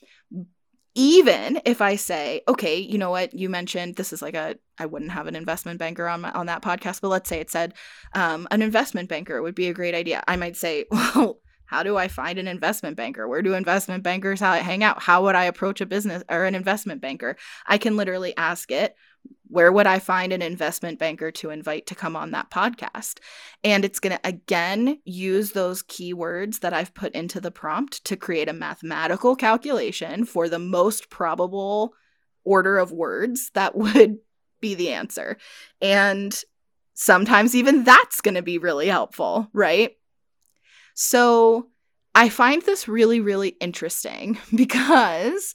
Even 0.95 1.61
if 1.65 1.81
i 1.81 1.97
say 1.97 2.43
okay 2.47 2.79
you 2.79 2.99
know 2.99 3.11
what? 3.11 3.33
You 3.33 3.49
mentioned 3.49 3.97
this 3.97 4.13
is 4.13 4.21
like 4.21 4.35
a 4.35 4.57
i 4.79 4.87
wouldn't 4.87 5.13
have 5.13 5.27
an 5.27 5.37
investment 5.37 5.79
banker 5.79 6.07
on 6.07 6.23
my, 6.23 6.33
on 6.33 6.47
that 6.47 6.63
podcast 6.63 7.01
but 7.01 7.09
let's 7.09 7.29
say 7.29 7.41
it 7.41 7.51
said 7.51 7.75
um, 8.15 8.47
an 8.51 8.63
investment 8.63 9.09
banker 9.09 9.41
would 9.41 9.55
be 9.55 9.69
a 9.69 9.75
great 9.75 9.95
idea. 9.95 10.23
I 10.27 10.37
might 10.37 10.57
say 10.57 10.85
well 10.91 11.39
how 11.67 11.83
do 11.83 11.97
i 11.97 12.09
find 12.09 12.39
an 12.39 12.49
investment 12.49 12.97
banker? 12.97 13.27
Where 13.27 13.43
do 13.43 13.55
investment 13.55 14.03
bankers 14.03 14.41
hang 14.41 14.85
out? 14.85 15.03
How 15.03 15.23
would 15.23 15.35
i 15.35 15.45
approach 15.45 15.81
a 15.81 15.87
business 15.87 16.23
or 16.29 16.45
an 16.45 16.55
investment 16.55 17.01
banker? 17.01 17.37
I 17.67 17.79
can 17.79 17.97
literally 17.97 18.37
ask 18.37 18.71
it 18.71 18.95
where 19.53 19.71
would 19.71 19.87
I 19.87 19.99
find 19.99 20.33
an 20.33 20.41
investment 20.41 20.99
banker 20.99 21.31
to 21.33 21.51
invite 21.51 21.87
to 21.89 21.95
come 21.95 22.17
on 22.17 22.31
that 22.31 22.51
podcast? 22.51 23.19
And 23.63 23.85
it's 23.85 24.01
going 24.01 24.17
to 24.17 24.27
again 24.27 24.99
use 25.05 25.53
those 25.53 25.83
keywords 25.83 26.61
that 26.61 26.73
I've 26.73 26.95
put 26.95 27.13
into 27.13 27.39
the 27.39 27.51
prompt 27.51 28.03
to 28.07 28.17
create 28.17 28.49
a 28.49 28.55
mathematical 28.55 29.37
calculation 29.37 30.25
for 30.25 30.49
the 30.49 30.59
most 30.59 31.11
probable 31.11 31.93
order 32.45 32.79
of 32.79 32.93
words 32.93 33.51
that 33.53 33.77
would 33.77 34.17
be 34.63 34.75
the 34.75 34.95
answer. 34.95 35.37
And 35.83 36.35
sometimes 36.95 37.55
even 37.55 37.85
that's 37.85 38.23
going 38.23 38.37
to 38.37 38.43
be 38.43 38.57
really 38.57 38.89
helpful, 38.89 39.51
right? 39.53 39.91
So 40.95 41.69
I 42.15 42.31
find 42.31 42.63
this 42.63 42.89
really, 42.89 43.21
really 43.21 43.51
interesting 43.61 44.39
because 44.55 45.55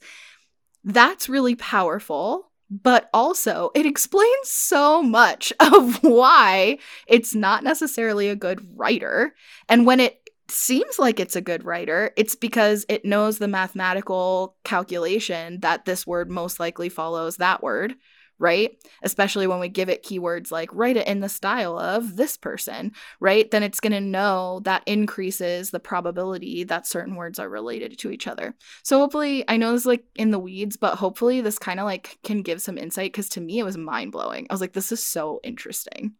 that's 0.84 1.28
really 1.28 1.56
powerful 1.56 2.47
but 2.70 3.08
also 3.14 3.70
it 3.74 3.86
explains 3.86 4.48
so 4.48 5.02
much 5.02 5.52
of 5.60 6.02
why 6.02 6.78
it's 7.06 7.34
not 7.34 7.64
necessarily 7.64 8.28
a 8.28 8.36
good 8.36 8.66
writer. 8.76 9.34
And 9.68 9.86
when 9.86 10.00
it 10.00 10.20
seems 10.50 10.98
like 10.98 11.20
it's 11.20 11.36
a 11.36 11.40
good 11.40 11.64
writer, 11.64 12.10
it's 12.16 12.34
because 12.34 12.86
it 12.88 13.04
knows 13.04 13.38
the 13.38 13.48
mathematical 13.48 14.56
calculation 14.64 15.60
that 15.60 15.84
this 15.84 16.06
word 16.06 16.30
most 16.30 16.58
likely 16.58 16.88
follows 16.88 17.36
that 17.36 17.62
word, 17.62 17.94
right? 18.38 18.76
Especially 19.02 19.46
when 19.46 19.60
we 19.60 19.68
give 19.68 19.88
it 19.88 20.04
keywords 20.04 20.50
like 20.50 20.70
write 20.72 20.96
it 20.96 21.06
in 21.06 21.20
the 21.20 21.28
style 21.28 21.78
of 21.78 22.16
this 22.16 22.36
person, 22.36 22.92
right? 23.20 23.50
Then 23.50 23.62
it's 23.62 23.80
going 23.80 23.92
to 23.92 24.00
know 24.00 24.60
that 24.64 24.82
increases 24.86 25.70
the 25.70 25.80
probability 25.80 26.64
that 26.64 26.86
certain 26.86 27.16
words 27.16 27.38
are 27.38 27.48
related 27.48 27.98
to 27.98 28.10
each 28.10 28.26
other. 28.26 28.54
So 28.82 28.98
hopefully, 28.98 29.44
I 29.48 29.56
know 29.56 29.72
this 29.72 29.82
is 29.82 29.86
like 29.86 30.04
in 30.14 30.30
the 30.30 30.38
weeds, 30.38 30.76
but 30.76 30.96
hopefully 30.96 31.40
this 31.40 31.58
kind 31.58 31.80
of 31.80 31.86
like 31.86 32.18
can 32.22 32.42
give 32.42 32.62
some 32.62 32.78
insight 32.78 33.12
because 33.12 33.28
to 33.30 33.40
me 33.40 33.58
it 33.58 33.64
was 33.64 33.76
mind 33.76 34.12
blowing. 34.12 34.46
I 34.48 34.54
was 34.54 34.60
like, 34.60 34.72
this 34.72 34.92
is 34.92 35.02
so 35.02 35.40
interesting. 35.42 36.14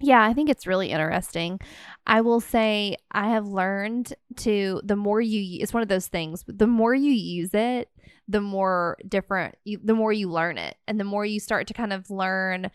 Yeah, 0.00 0.22
I 0.22 0.32
think 0.32 0.48
it's 0.48 0.66
really 0.66 0.90
interesting. 0.90 1.60
I 2.06 2.20
will 2.20 2.40
say 2.40 2.96
I 3.10 3.28
have 3.30 3.46
learned 3.46 4.14
to 4.36 4.80
the 4.84 4.96
more 4.96 5.20
you 5.20 5.58
it's 5.60 5.74
one 5.74 5.82
of 5.82 5.88
those 5.88 6.06
things, 6.06 6.44
the 6.46 6.66
more 6.68 6.94
you 6.94 7.12
use 7.12 7.50
it, 7.52 7.88
the 8.28 8.40
more 8.40 8.96
different 9.08 9.56
you, 9.64 9.80
the 9.82 9.94
more 9.94 10.12
you 10.12 10.30
learn 10.30 10.56
it 10.58 10.76
and 10.86 11.00
the 11.00 11.04
more 11.04 11.24
you 11.24 11.40
start 11.40 11.66
to 11.68 11.74
kind 11.74 11.92
of 11.92 12.10
learn 12.10 12.70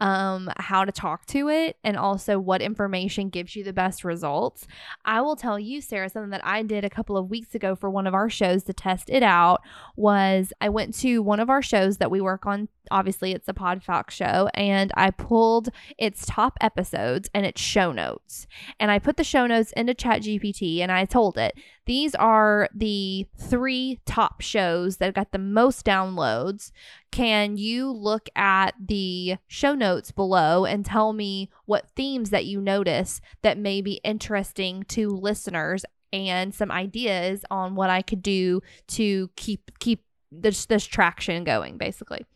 um 0.00 0.48
how 0.58 0.84
to 0.84 0.92
talk 0.92 1.26
to 1.26 1.48
it 1.48 1.76
and 1.82 1.96
also 1.96 2.38
what 2.38 2.62
information 2.62 3.28
gives 3.30 3.56
you 3.56 3.64
the 3.64 3.72
best 3.72 4.04
results. 4.04 4.64
I 5.04 5.20
will 5.20 5.34
tell 5.34 5.58
you 5.58 5.80
Sarah 5.80 6.08
something 6.08 6.30
that 6.30 6.46
I 6.46 6.62
did 6.62 6.84
a 6.84 6.90
couple 6.90 7.16
of 7.16 7.28
weeks 7.28 7.56
ago 7.56 7.74
for 7.74 7.90
one 7.90 8.06
of 8.06 8.14
our 8.14 8.30
shows 8.30 8.62
to 8.64 8.72
test 8.72 9.10
it 9.10 9.24
out 9.24 9.60
was 9.96 10.52
I 10.60 10.68
went 10.68 10.94
to 10.98 11.20
one 11.22 11.40
of 11.40 11.50
our 11.50 11.62
shows 11.62 11.96
that 11.98 12.12
we 12.12 12.20
work 12.20 12.46
on 12.46 12.68
obviously 12.90 13.32
it's 13.32 13.48
a 13.48 13.54
podfox 13.54 14.10
show 14.10 14.48
and 14.54 14.92
i 14.96 15.10
pulled 15.10 15.68
its 15.96 16.24
top 16.26 16.56
episodes 16.60 17.28
and 17.34 17.44
its 17.46 17.60
show 17.60 17.92
notes. 17.92 18.46
And 18.80 18.90
i 18.90 18.98
put 18.98 19.16
the 19.16 19.24
show 19.24 19.46
notes 19.46 19.72
into 19.72 19.94
chat 19.94 20.22
gpt 20.22 20.80
and 20.80 20.90
i 20.92 21.04
told 21.04 21.38
it 21.38 21.54
these 21.88 22.14
are 22.14 22.68
the 22.74 23.26
three 23.38 23.98
top 24.04 24.42
shows 24.42 24.98
that 24.98 25.14
got 25.14 25.32
the 25.32 25.38
most 25.38 25.86
downloads. 25.86 26.70
Can 27.10 27.56
you 27.56 27.90
look 27.90 28.28
at 28.36 28.74
the 28.78 29.36
show 29.46 29.74
notes 29.74 30.12
below 30.12 30.66
and 30.66 30.84
tell 30.84 31.14
me 31.14 31.48
what 31.64 31.88
themes 31.96 32.28
that 32.28 32.44
you 32.44 32.60
notice 32.60 33.22
that 33.40 33.56
may 33.56 33.80
be 33.80 34.02
interesting 34.04 34.82
to 34.88 35.08
listeners 35.08 35.86
and 36.12 36.54
some 36.54 36.70
ideas 36.70 37.42
on 37.50 37.74
what 37.74 37.88
I 37.88 38.02
could 38.02 38.22
do 38.22 38.60
to 38.88 39.30
keep 39.36 39.78
keep 39.78 40.04
this 40.30 40.66
this 40.66 40.84
traction 40.84 41.42
going 41.42 41.78
basically 41.78 42.26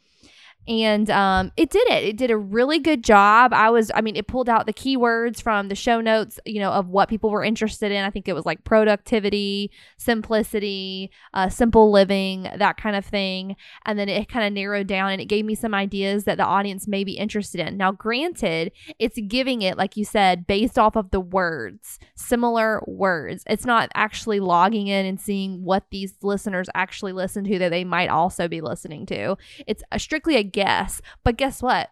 and 0.69 1.11
um, 1.11 1.51
it 1.57 1.71
did 1.71 1.89
it. 1.89 2.05
It 2.05 2.17
did 2.17 2.31
a 2.31 2.37
really 2.37 2.79
good 2.79 3.03
job. 3.03 3.53
I 3.53 3.71
was, 3.71 3.91
I 3.95 4.01
mean, 4.01 4.15
it 4.15 4.29
pulled 4.29 4.49
out 4.49 4.67
the 4.67 4.73
keywords 4.73 5.43
from 5.43 5.69
the 5.69 5.75
show 5.75 6.01
notes, 6.01 6.39
you 6.47 6.61
know, 6.61 6.71
of 6.71 6.89
what 6.89 7.09
people 7.09 7.31
were 7.31 7.43
interested 7.43 7.91
in. 7.91 8.05
I 8.05 8.11
think 8.11 8.29
it 8.29 8.33
was 8.33 8.47
like 8.47 8.63
productivity, 8.63 9.73
simplicity, 9.97 11.11
uh, 11.35 11.49
simple 11.49 11.91
living, 11.91 12.49
that 12.57 12.77
kind 12.77 12.95
of 12.95 13.05
thing. 13.05 13.57
And 13.87 13.99
then 13.99 14.09
it 14.09 14.29
kind 14.29 14.47
of 14.47 14.53
narrowed 14.53 14.87
down 14.87 15.11
and 15.11 15.21
it 15.21 15.25
gave 15.25 15.45
me 15.45 15.57
some 15.57 15.75
ideas 15.75 16.25
that 16.25 16.37
the 16.37 16.45
audience 16.45 16.87
may 16.87 17.03
be 17.03 17.15
interested 17.15 17.61
in. 17.61 17.77
Now, 17.77 17.91
granted, 17.91 18.71
it's 19.01 19.19
giving 19.27 19.63
it, 19.63 19.77
like 19.77 19.97
you 19.97 20.05
said, 20.05 20.47
based 20.47 20.79
off 20.79 20.95
of 20.95 21.11
the 21.11 21.21
words, 21.21 21.99
similar 22.15 22.81
words. 22.87 23.43
It's 23.49 23.67
not 23.67 23.91
actually 23.95 24.39
logging 24.39 24.87
in 24.87 25.07
and 25.07 25.21
seeing 25.21 25.65
what 25.65 25.87
these 25.91 26.15
listeners 26.23 26.69
actually 26.77 27.13
listen 27.13 27.43
to 27.45 27.59
that 27.59 27.71
they 27.71 27.83
might 27.83 28.11
also 28.11 28.47
be 28.47 28.61
listening 28.61 29.07
to. 29.07 29.37
It's 29.67 29.83
a, 29.91 29.99
strictly 29.99 30.37
a 30.37 30.52
guess. 30.53 31.01
But 31.25 31.37
guess 31.37 31.63
what? 31.63 31.91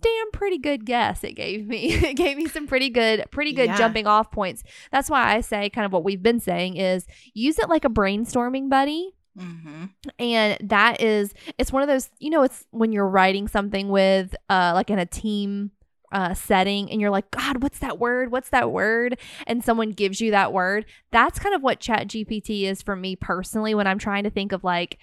damn 0.00 0.30
pretty 0.30 0.58
good 0.58 0.84
guess 0.84 1.24
it 1.24 1.32
gave 1.32 1.66
me. 1.66 1.92
it 1.94 2.14
gave 2.14 2.36
me 2.36 2.46
some 2.46 2.66
pretty 2.66 2.88
good, 2.88 3.24
pretty 3.30 3.52
good 3.52 3.66
yeah. 3.66 3.76
jumping 3.76 4.06
off 4.06 4.30
points. 4.30 4.62
That's 4.90 5.10
why 5.10 5.34
I 5.34 5.40
say 5.40 5.70
kind 5.70 5.84
of 5.84 5.92
what 5.92 6.04
we've 6.04 6.22
been 6.22 6.40
saying 6.40 6.76
is 6.76 7.06
use 7.34 7.58
it 7.58 7.68
like 7.68 7.84
a 7.84 7.90
brainstorming 7.90 8.68
buddy. 8.68 9.12
Mm-hmm. 9.38 9.84
And 10.18 10.68
that 10.68 11.00
is, 11.00 11.32
it's 11.58 11.72
one 11.72 11.82
of 11.82 11.88
those, 11.88 12.10
you 12.18 12.30
know, 12.30 12.42
it's 12.42 12.64
when 12.70 12.92
you're 12.92 13.08
writing 13.08 13.48
something 13.48 13.88
with, 13.88 14.36
uh, 14.50 14.72
like 14.74 14.90
in 14.90 14.98
a 14.98 15.06
team 15.06 15.70
uh, 16.12 16.34
setting 16.34 16.90
and 16.90 17.00
you're 17.00 17.10
like, 17.10 17.30
God, 17.30 17.62
what's 17.62 17.78
that 17.78 17.98
word? 17.98 18.30
What's 18.30 18.50
that 18.50 18.70
word? 18.70 19.18
And 19.46 19.64
someone 19.64 19.90
gives 19.90 20.20
you 20.20 20.30
that 20.32 20.52
word. 20.52 20.84
That's 21.10 21.38
kind 21.38 21.54
of 21.54 21.62
what 21.62 21.80
Chat 21.80 22.08
GPT 22.08 22.64
is 22.64 22.82
for 22.82 22.94
me 22.94 23.16
personally 23.16 23.74
when 23.74 23.86
I'm 23.86 23.98
trying 23.98 24.24
to 24.24 24.30
think 24.30 24.52
of 24.52 24.62
like, 24.62 24.98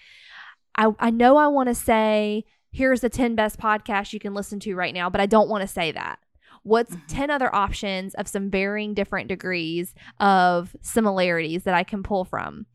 I, 0.75 0.91
I 1.00 1.10
know 1.10 1.38
I 1.38 1.48
want 1.48 1.68
to 1.70 1.75
say 1.75 2.46
here's 2.72 3.02
the 3.02 3.10
10 3.10 3.36
best 3.36 3.60
podcasts 3.60 4.14
you 4.14 4.20
can 4.20 4.34
listen 4.34 4.60
to 4.62 4.76
right 4.76 4.94
now, 4.94 5.10
but 5.10 5.22
I 5.22 5.26
don't 5.26 5.50
want 5.50 5.62
to 5.62 5.68
say 5.68 5.92
that. 5.92 6.20
What's 6.64 6.94
mm-hmm. 6.94 7.08
10 7.08 7.32
other 7.32 7.54
options 7.56 8.14
of 8.16 8.28
some 8.28 8.50
varying 8.50 8.94
different 8.94 9.30
degrees 9.30 9.94
of 10.20 10.76
similarities 10.82 11.64
that 11.64 11.74
I 11.74 11.84
can 11.84 12.04
pull 12.04 12.26
from? 12.26 12.66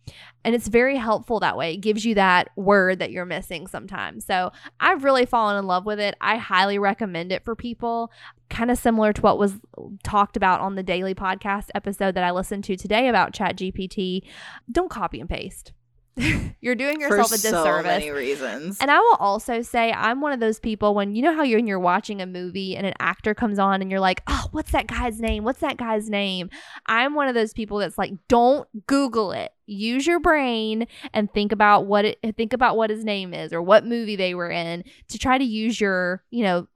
And 0.45 0.55
it's 0.55 0.69
very 0.69 0.97
helpful 0.97 1.41
that 1.41 1.57
way. 1.57 1.75
It 1.75 1.79
gives 1.79 2.05
you 2.05 2.15
that 2.15 2.49
word 2.57 2.99
that 2.99 3.11
you're 3.11 3.27
missing 3.27 3.67
sometimes. 3.67 4.25
So 4.25 4.53
I've 4.81 5.05
really 5.05 5.27
fallen 5.27 5.59
in 5.59 5.67
love 5.67 5.87
with 5.87 6.01
it. 6.01 6.17
I 6.21 6.37
highly 6.37 6.79
recommend 6.79 7.31
it 7.31 7.45
for 7.45 7.55
people. 7.55 8.11
Kind 8.49 8.71
of 8.71 8.79
similar 8.79 9.13
to 9.13 9.21
what 9.21 9.39
was 9.39 9.55
talked 10.03 10.37
about 10.37 10.61
on 10.61 10.77
the 10.77 10.83
daily 10.83 11.15
podcast 11.15 11.69
episode 11.75 12.15
that 12.15 12.25
I 12.25 12.31
listened 12.31 12.65
to 12.65 12.77
today 12.77 13.09
about 13.09 13.35
Chat 13.35 13.57
GPT. 13.57 14.23
Don't 14.71 14.91
copy 14.91 15.21
and 15.21 15.29
paste 15.29 15.73
you're 16.61 16.75
doing 16.75 17.00
yourself 17.00 17.28
For 17.28 17.35
a 17.35 17.38
disservice. 17.38 17.64
so 17.64 17.83
many 17.83 18.11
reasons. 18.11 18.78
And 18.80 18.90
I 18.90 19.00
will 19.00 19.16
also 19.18 19.62
say 19.62 19.92
I'm 19.92 20.21
one 20.21 20.33
of 20.33 20.40
those 20.40 20.61
people 20.61 20.94
when 20.94 21.14
you 21.14 21.23
know 21.23 21.35
how 21.35 21.42
you're 21.42 21.59
when 21.59 21.66
you're 21.66 21.80
watching 21.80 22.21
a 22.21 22.26
movie 22.26 22.76
and 22.76 22.87
an 22.87 22.94
actor 23.00 23.35
comes 23.35 23.59
on 23.59 23.83
and 23.83 23.90
you're 23.90 24.00
like, 24.00 24.23
"Oh, 24.26 24.49
what's 24.52 24.73
that 24.73 24.87
guy's 24.87 25.21
name? 25.21 25.44
What's 25.44 25.61
that 25.61 25.76
guy's 25.76 26.09
name?" 26.09 26.50
I'm 26.87 27.14
one 27.14 27.28
of 27.28 27.35
those 27.35 27.52
people 27.52 27.78
that's 27.78 27.99
like, 27.99 28.12
"Don't 28.28 28.68
Google 28.87 29.33
it. 29.33 29.52
Use 29.66 30.06
your 30.06 30.21
brain 30.21 30.87
and 31.12 31.33
think 31.33 31.50
about 31.50 31.87
what 31.87 32.04
it 32.04 32.18
think 32.37 32.52
about 32.52 32.76
what 32.76 32.90
his 32.90 33.04
name 33.04 33.33
is 33.33 33.52
or 33.52 33.62
what 33.62 33.87
movie 33.87 34.16
they 34.16 34.35
were 34.35 34.50
in 34.50 34.85
to 35.09 35.18
try 35.18 35.38
to 35.38 35.44
use 35.44 35.80
your, 35.80 36.23
you 36.30 36.44
know, 36.44 36.68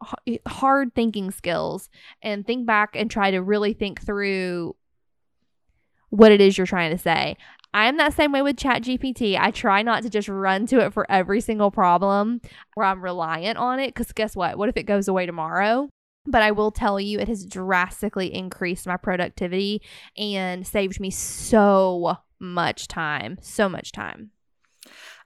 hard 0.46 0.94
thinking 0.94 1.30
skills 1.30 1.90
and 2.22 2.46
think 2.46 2.66
back 2.66 2.90
and 2.94 3.10
try 3.10 3.30
to 3.30 3.42
really 3.42 3.74
think 3.74 4.00
through 4.00 4.74
what 6.10 6.32
it 6.32 6.40
is 6.40 6.56
you're 6.56 6.66
trying 6.66 6.90
to 6.90 6.98
say. 6.98 7.36
I'm 7.74 7.96
that 7.98 8.14
same 8.14 8.32
way 8.32 8.42
with 8.42 8.56
ChatGPT. 8.56 9.38
I 9.38 9.50
try 9.50 9.82
not 9.82 10.02
to 10.02 10.10
just 10.10 10.28
run 10.28 10.66
to 10.66 10.80
it 10.80 10.92
for 10.92 11.10
every 11.10 11.40
single 11.40 11.70
problem 11.70 12.40
where 12.74 12.86
I'm 12.86 13.02
reliant 13.02 13.58
on 13.58 13.78
it 13.78 13.88
because 13.88 14.12
guess 14.12 14.34
what? 14.34 14.56
What 14.56 14.68
if 14.68 14.76
it 14.76 14.84
goes 14.84 15.08
away 15.08 15.26
tomorrow? 15.26 15.88
But 16.26 16.42
I 16.42 16.50
will 16.50 16.70
tell 16.70 17.00
you, 17.00 17.18
it 17.18 17.28
has 17.28 17.46
drastically 17.46 18.34
increased 18.34 18.86
my 18.86 18.96
productivity 18.96 19.82
and 20.16 20.66
saved 20.66 21.00
me 21.00 21.10
so 21.10 22.16
much 22.38 22.88
time. 22.88 23.38
So 23.40 23.68
much 23.68 23.92
time. 23.92 24.30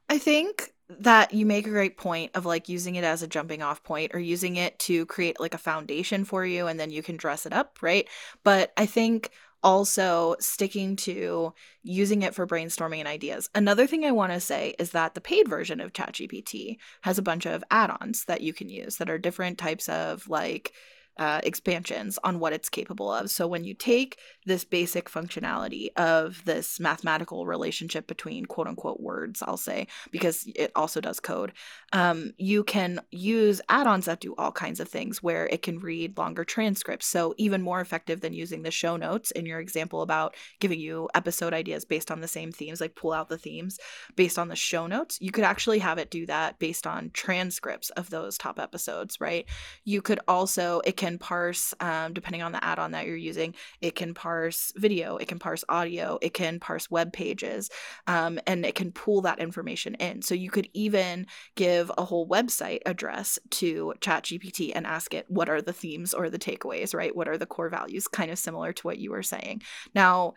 I 0.08 0.18
think 0.18 0.72
that 1.00 1.32
you 1.32 1.46
make 1.46 1.66
a 1.66 1.70
great 1.70 1.96
point 1.96 2.32
of 2.34 2.44
like 2.44 2.68
using 2.68 2.96
it 2.96 3.04
as 3.04 3.22
a 3.22 3.26
jumping 3.26 3.62
off 3.62 3.82
point 3.82 4.14
or 4.14 4.20
using 4.20 4.56
it 4.56 4.78
to 4.78 5.06
create 5.06 5.40
like 5.40 5.54
a 5.54 5.58
foundation 5.58 6.24
for 6.24 6.44
you 6.44 6.66
and 6.66 6.78
then 6.78 6.90
you 6.90 7.02
can 7.02 7.16
dress 7.16 7.46
it 7.46 7.52
up, 7.52 7.78
right? 7.80 8.06
But 8.44 8.72
I 8.76 8.86
think 8.86 9.30
also 9.62 10.36
sticking 10.40 10.96
to 10.96 11.52
using 11.82 12.22
it 12.22 12.34
for 12.34 12.46
brainstorming 12.46 12.98
and 12.98 13.08
ideas. 13.08 13.48
Another 13.54 13.86
thing 13.86 14.04
I 14.04 14.12
want 14.12 14.32
to 14.32 14.40
say 14.40 14.74
is 14.78 14.90
that 14.90 15.14
the 15.14 15.20
paid 15.20 15.48
version 15.48 15.80
of 15.80 15.92
ChatGPT 15.92 16.78
has 17.02 17.18
a 17.18 17.22
bunch 17.22 17.46
of 17.46 17.64
add 17.70 17.90
ons 18.00 18.24
that 18.24 18.40
you 18.40 18.52
can 18.52 18.68
use 18.68 18.96
that 18.96 19.10
are 19.10 19.18
different 19.18 19.58
types 19.58 19.88
of 19.88 20.28
like 20.28 20.72
uh, 21.18 21.40
expansions 21.44 22.18
on 22.24 22.38
what 22.38 22.52
it's 22.52 22.68
capable 22.68 23.12
of. 23.12 23.30
So 23.30 23.46
when 23.46 23.64
you 23.64 23.74
take 23.74 24.18
this 24.46 24.64
basic 24.64 25.10
functionality 25.10 25.88
of 25.96 26.44
this 26.44 26.80
mathematical 26.80 27.46
relationship 27.46 28.06
between 28.06 28.46
quote 28.46 28.66
unquote 28.66 29.00
words, 29.00 29.42
I'll 29.42 29.56
say, 29.56 29.86
because 30.10 30.46
it 30.54 30.72
also 30.74 31.00
does 31.00 31.20
code, 31.20 31.52
um, 31.92 32.32
you 32.38 32.64
can 32.64 33.00
use 33.10 33.60
add 33.68 33.86
ons 33.86 34.06
that 34.06 34.20
do 34.20 34.34
all 34.38 34.52
kinds 34.52 34.80
of 34.80 34.88
things 34.88 35.22
where 35.22 35.46
it 35.46 35.62
can 35.62 35.78
read 35.78 36.16
longer 36.16 36.44
transcripts. 36.44 37.06
So 37.06 37.34
even 37.36 37.62
more 37.62 37.80
effective 37.80 38.20
than 38.20 38.32
using 38.32 38.62
the 38.62 38.70
show 38.70 38.96
notes 38.96 39.30
in 39.32 39.46
your 39.46 39.60
example 39.60 40.02
about 40.02 40.34
giving 40.60 40.80
you 40.80 41.08
episode 41.14 41.52
ideas 41.52 41.84
based 41.84 42.10
on 42.10 42.20
the 42.20 42.28
same 42.28 42.52
themes, 42.52 42.80
like 42.80 42.94
pull 42.94 43.12
out 43.12 43.28
the 43.28 43.38
themes 43.38 43.78
based 44.16 44.38
on 44.38 44.48
the 44.48 44.56
show 44.56 44.86
notes. 44.86 45.18
You 45.20 45.30
could 45.30 45.44
actually 45.44 45.80
have 45.80 45.98
it 45.98 46.10
do 46.10 46.26
that 46.26 46.58
based 46.58 46.86
on 46.86 47.10
transcripts 47.12 47.90
of 47.90 48.10
those 48.10 48.38
top 48.38 48.58
episodes, 48.58 49.20
right? 49.20 49.46
You 49.84 50.00
could 50.00 50.20
also, 50.26 50.80
it 50.84 50.96
can 51.02 51.18
parse, 51.18 51.74
um, 51.80 52.12
depending 52.12 52.42
on 52.42 52.52
the 52.52 52.64
add 52.64 52.78
on 52.78 52.92
that 52.92 53.06
you're 53.08 53.16
using, 53.16 53.56
it 53.80 53.96
can 53.96 54.14
parse 54.14 54.72
video, 54.76 55.16
it 55.16 55.26
can 55.26 55.40
parse 55.40 55.64
audio, 55.68 56.16
it 56.22 56.32
can 56.32 56.60
parse 56.60 56.88
web 56.92 57.12
pages, 57.12 57.70
um, 58.06 58.38
and 58.46 58.64
it 58.64 58.76
can 58.76 58.92
pull 58.92 59.22
that 59.22 59.40
information 59.40 59.96
in. 59.96 60.22
So 60.22 60.36
you 60.36 60.48
could 60.48 60.68
even 60.74 61.26
give 61.56 61.90
a 61.98 62.04
whole 62.04 62.28
website 62.28 62.82
address 62.86 63.36
to 63.62 63.94
ChatGPT 63.98 64.70
and 64.76 64.86
ask 64.86 65.12
it, 65.12 65.26
what 65.28 65.48
are 65.48 65.60
the 65.60 65.72
themes 65.72 66.14
or 66.14 66.30
the 66.30 66.38
takeaways, 66.38 66.94
right? 66.94 67.16
What 67.16 67.26
are 67.26 67.36
the 67.38 67.46
core 67.46 67.68
values? 67.68 68.06
Kind 68.06 68.30
of 68.30 68.38
similar 68.38 68.72
to 68.72 68.86
what 68.86 68.98
you 68.98 69.10
were 69.10 69.24
saying. 69.24 69.62
Now, 69.96 70.34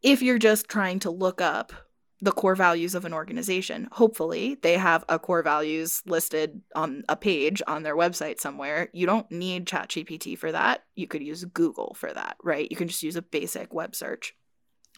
if 0.00 0.22
you're 0.22 0.38
just 0.38 0.68
trying 0.68 1.00
to 1.00 1.10
look 1.10 1.40
up 1.40 1.72
the 2.20 2.32
core 2.32 2.56
values 2.56 2.94
of 2.94 3.04
an 3.04 3.14
organization. 3.14 3.88
Hopefully, 3.92 4.58
they 4.62 4.74
have 4.74 5.04
a 5.08 5.18
core 5.18 5.42
values 5.42 6.02
listed 6.06 6.60
on 6.74 7.04
a 7.08 7.16
page 7.16 7.62
on 7.66 7.82
their 7.82 7.96
website 7.96 8.40
somewhere. 8.40 8.88
You 8.92 9.06
don't 9.06 9.30
need 9.30 9.66
ChatGPT 9.66 10.36
for 10.36 10.50
that. 10.50 10.84
You 10.96 11.06
could 11.06 11.22
use 11.22 11.44
Google 11.44 11.94
for 11.94 12.12
that, 12.12 12.36
right? 12.42 12.68
You 12.70 12.76
can 12.76 12.88
just 12.88 13.02
use 13.02 13.16
a 13.16 13.22
basic 13.22 13.72
web 13.72 13.94
search. 13.94 14.34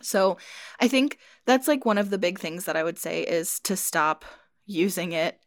So, 0.01 0.39
I 0.81 0.89
think 0.89 1.19
that's 1.45 1.69
like 1.69 1.85
one 1.85 1.99
of 1.99 2.09
the 2.09 2.19
big 2.19 2.39
things 2.39 2.65
that 2.65 2.77
I 2.77 2.83
would 2.83 2.99
say 2.99 3.23
is 3.23 3.61
to 3.61 3.77
stop 3.77 4.25
using 4.65 5.13
it 5.13 5.39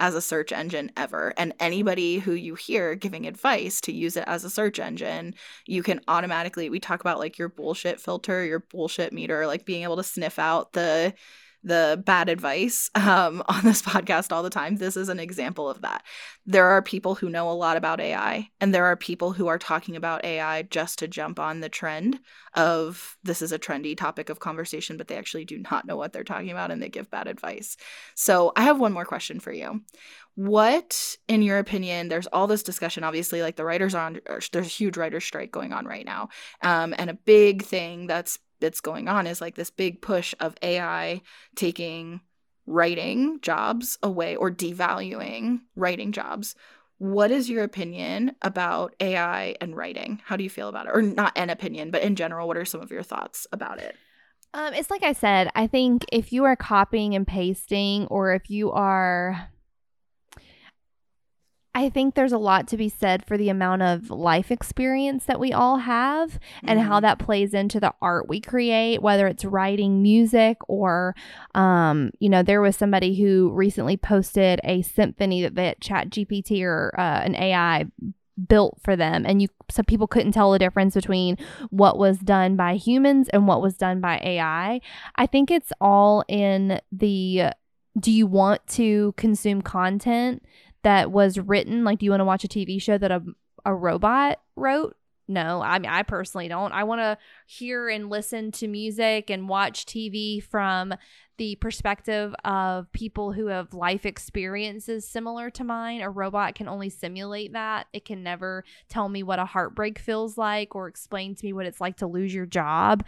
as 0.00 0.14
a 0.14 0.20
search 0.20 0.50
engine 0.50 0.90
ever. 0.96 1.32
And 1.36 1.54
anybody 1.60 2.18
who 2.18 2.32
you 2.32 2.56
hear 2.56 2.94
giving 2.96 3.26
advice 3.26 3.80
to 3.82 3.92
use 3.92 4.16
it 4.16 4.24
as 4.26 4.44
a 4.44 4.50
search 4.50 4.80
engine, 4.80 5.34
you 5.66 5.82
can 5.82 6.00
automatically 6.08 6.70
we 6.70 6.80
talk 6.80 7.00
about 7.00 7.18
like 7.20 7.38
your 7.38 7.48
bullshit 7.48 8.00
filter, 8.00 8.44
your 8.44 8.60
bullshit 8.60 9.12
meter, 9.12 9.46
like 9.46 9.64
being 9.64 9.84
able 9.84 9.96
to 9.96 10.02
sniff 10.02 10.38
out 10.38 10.72
the 10.72 11.14
the 11.62 12.02
bad 12.04 12.28
advice 12.28 12.90
um, 12.94 13.42
on 13.48 13.64
this 13.64 13.82
podcast 13.82 14.32
all 14.32 14.42
the 14.42 14.50
time. 14.50 14.76
This 14.76 14.96
is 14.96 15.08
an 15.08 15.20
example 15.20 15.68
of 15.68 15.82
that. 15.82 16.04
There 16.46 16.66
are 16.66 16.82
people 16.82 17.14
who 17.14 17.28
know 17.28 17.50
a 17.50 17.52
lot 17.52 17.76
about 17.76 18.00
AI, 18.00 18.48
and 18.60 18.74
there 18.74 18.86
are 18.86 18.96
people 18.96 19.32
who 19.32 19.46
are 19.48 19.58
talking 19.58 19.96
about 19.96 20.24
AI 20.24 20.62
just 20.62 20.98
to 21.00 21.08
jump 21.08 21.38
on 21.38 21.60
the 21.60 21.68
trend 21.68 22.20
of 22.54 23.16
this 23.22 23.42
is 23.42 23.52
a 23.52 23.58
trendy 23.58 23.96
topic 23.96 24.28
of 24.28 24.40
conversation, 24.40 24.96
but 24.96 25.08
they 25.08 25.16
actually 25.16 25.44
do 25.44 25.58
not 25.70 25.86
know 25.86 25.96
what 25.96 26.12
they're 26.12 26.24
talking 26.24 26.50
about 26.50 26.70
and 26.70 26.82
they 26.82 26.88
give 26.88 27.10
bad 27.10 27.28
advice. 27.28 27.76
So, 28.14 28.52
I 28.56 28.62
have 28.62 28.80
one 28.80 28.92
more 28.92 29.04
question 29.04 29.40
for 29.40 29.52
you. 29.52 29.82
What, 30.34 31.16
in 31.28 31.42
your 31.42 31.58
opinion, 31.58 32.08
there's 32.08 32.26
all 32.28 32.46
this 32.46 32.62
discussion, 32.62 33.04
obviously, 33.04 33.42
like 33.42 33.56
the 33.56 33.64
writers 33.64 33.94
are 33.94 34.06
on, 34.06 34.20
there's 34.26 34.50
a 34.54 34.62
huge 34.62 34.96
writer's 34.96 35.24
strike 35.24 35.52
going 35.52 35.72
on 35.72 35.84
right 35.86 36.06
now. 36.06 36.28
Um, 36.62 36.94
and 36.96 37.10
a 37.10 37.14
big 37.14 37.62
thing 37.62 38.06
that's 38.06 38.38
that's 38.60 38.80
going 38.80 39.08
on 39.08 39.26
is 39.26 39.40
like 39.40 39.54
this 39.54 39.70
big 39.70 40.00
push 40.00 40.34
of 40.40 40.54
AI 40.62 41.22
taking 41.54 42.20
writing 42.66 43.40
jobs 43.40 43.98
away 44.02 44.36
or 44.36 44.50
devaluing 44.50 45.60
writing 45.74 46.12
jobs. 46.12 46.54
What 46.98 47.30
is 47.30 47.48
your 47.48 47.64
opinion 47.64 48.36
about 48.42 48.94
AI 49.00 49.56
and 49.60 49.74
writing? 49.74 50.20
How 50.24 50.36
do 50.36 50.44
you 50.44 50.50
feel 50.50 50.68
about 50.68 50.86
it? 50.86 50.92
Or 50.94 51.02
not 51.02 51.32
an 51.36 51.50
opinion, 51.50 51.90
but 51.90 52.02
in 52.02 52.14
general, 52.14 52.46
what 52.46 52.58
are 52.58 52.64
some 52.64 52.80
of 52.80 52.90
your 52.90 53.02
thoughts 53.02 53.46
about 53.52 53.78
it? 53.78 53.96
Um, 54.52 54.74
it's 54.74 54.90
like 54.90 55.02
I 55.02 55.12
said, 55.12 55.50
I 55.54 55.66
think 55.66 56.04
if 56.12 56.32
you 56.32 56.44
are 56.44 56.56
copying 56.56 57.14
and 57.14 57.26
pasting 57.26 58.06
or 58.06 58.34
if 58.34 58.50
you 58.50 58.70
are 58.72 59.50
I 61.72 61.88
think 61.88 62.14
there's 62.14 62.32
a 62.32 62.38
lot 62.38 62.66
to 62.68 62.76
be 62.76 62.88
said 62.88 63.24
for 63.24 63.38
the 63.38 63.48
amount 63.48 63.82
of 63.82 64.10
life 64.10 64.50
experience 64.50 65.24
that 65.26 65.38
we 65.38 65.52
all 65.52 65.78
have 65.78 66.40
and 66.64 66.80
how 66.80 66.98
Mhm. 66.98 67.02
that 67.02 67.18
plays 67.20 67.54
into 67.54 67.78
the 67.78 67.94
art 68.02 68.28
we 68.28 68.40
create, 68.40 69.00
whether 69.00 69.28
it's 69.28 69.44
writing 69.44 70.02
music 70.02 70.56
or, 70.68 71.14
um, 71.54 72.10
you 72.18 72.28
know, 72.28 72.42
there 72.42 72.60
was 72.60 72.76
somebody 72.76 73.14
who 73.20 73.50
recently 73.52 73.96
posted 73.96 74.60
a 74.64 74.82
symphony 74.82 75.42
that, 75.42 75.54
that 75.54 75.80
Chat 75.80 76.10
GPT 76.10 76.64
or 76.64 76.92
uh, 76.98 77.20
an 77.24 77.36
AI 77.36 77.86
built 78.48 78.78
for 78.82 78.96
them 78.96 79.24
and 79.26 79.42
you 79.42 79.48
some 79.70 79.84
people 79.84 80.06
couldn't 80.06 80.32
tell 80.32 80.50
the 80.50 80.58
difference 80.58 80.94
between 80.94 81.36
what 81.68 81.98
was 81.98 82.18
done 82.18 82.56
by 82.56 82.74
humans 82.74 83.28
and 83.28 83.46
what 83.46 83.60
was 83.60 83.76
done 83.76 84.00
by 84.00 84.18
AI. 84.24 84.80
I 85.16 85.26
think 85.26 85.50
it's 85.50 85.72
all 85.80 86.24
in 86.26 86.80
the 86.90 87.50
do 87.98 88.10
you 88.10 88.26
want 88.26 88.66
to 88.68 89.12
consume 89.16 89.60
content 89.62 90.42
that 90.82 91.10
was 91.10 91.38
written 91.38 91.84
like 91.84 91.98
do 91.98 92.04
you 92.04 92.10
want 92.10 92.20
to 92.20 92.24
watch 92.24 92.44
a 92.44 92.48
tv 92.48 92.80
show 92.80 92.96
that 92.98 93.10
a, 93.10 93.22
a 93.64 93.74
robot 93.74 94.40
wrote? 94.56 94.96
No 95.28 95.62
i 95.62 95.78
mean 95.78 95.90
i 95.90 96.02
personally 96.02 96.48
don't. 96.48 96.72
I 96.72 96.84
want 96.84 97.00
to 97.00 97.18
hear 97.46 97.88
and 97.88 98.10
listen 98.10 98.50
to 98.52 98.68
music 98.68 99.30
and 99.30 99.48
watch 99.48 99.86
tv 99.86 100.42
from 100.42 100.94
the 101.40 101.56
perspective 101.56 102.34
of 102.44 102.92
people 102.92 103.32
who 103.32 103.46
have 103.46 103.72
life 103.72 104.04
experiences 104.04 105.08
similar 105.08 105.48
to 105.48 105.64
mine 105.64 106.02
a 106.02 106.10
robot 106.10 106.54
can 106.54 106.68
only 106.68 106.90
simulate 106.90 107.54
that 107.54 107.86
it 107.94 108.04
can 108.04 108.22
never 108.22 108.62
tell 108.90 109.08
me 109.08 109.22
what 109.22 109.38
a 109.38 109.46
heartbreak 109.46 109.98
feels 109.98 110.36
like 110.36 110.74
or 110.74 110.86
explain 110.86 111.34
to 111.34 111.46
me 111.46 111.54
what 111.54 111.64
it's 111.64 111.80
like 111.80 111.96
to 111.96 112.06
lose 112.06 112.34
your 112.34 112.44
job 112.44 113.02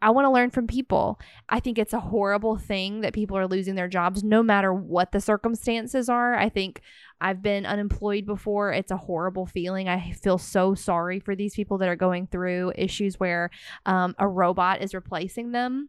i 0.00 0.08
want 0.08 0.24
to 0.24 0.30
learn 0.30 0.48
from 0.48 0.66
people 0.66 1.20
i 1.50 1.60
think 1.60 1.76
it's 1.76 1.92
a 1.92 2.00
horrible 2.00 2.56
thing 2.56 3.02
that 3.02 3.12
people 3.12 3.36
are 3.36 3.46
losing 3.46 3.74
their 3.74 3.86
jobs 3.86 4.24
no 4.24 4.42
matter 4.42 4.72
what 4.72 5.12
the 5.12 5.20
circumstances 5.20 6.08
are 6.08 6.34
i 6.36 6.48
think 6.48 6.80
I've 7.20 7.40
been 7.40 7.64
unemployed 7.64 8.26
before. 8.26 8.72
It's 8.72 8.90
a 8.90 8.98
horrible 8.98 9.46
feeling. 9.46 9.88
I 9.88 10.12
feel 10.12 10.36
so 10.36 10.74
sorry 10.74 11.20
for 11.20 11.34
these 11.34 11.54
people 11.54 11.78
that 11.78 11.88
are 11.88 11.96
going 11.96 12.26
through 12.26 12.72
issues 12.74 13.18
where 13.18 13.50
um, 13.86 14.14
a 14.18 14.28
robot 14.28 14.82
is 14.82 14.94
replacing 14.94 15.52
them. 15.52 15.88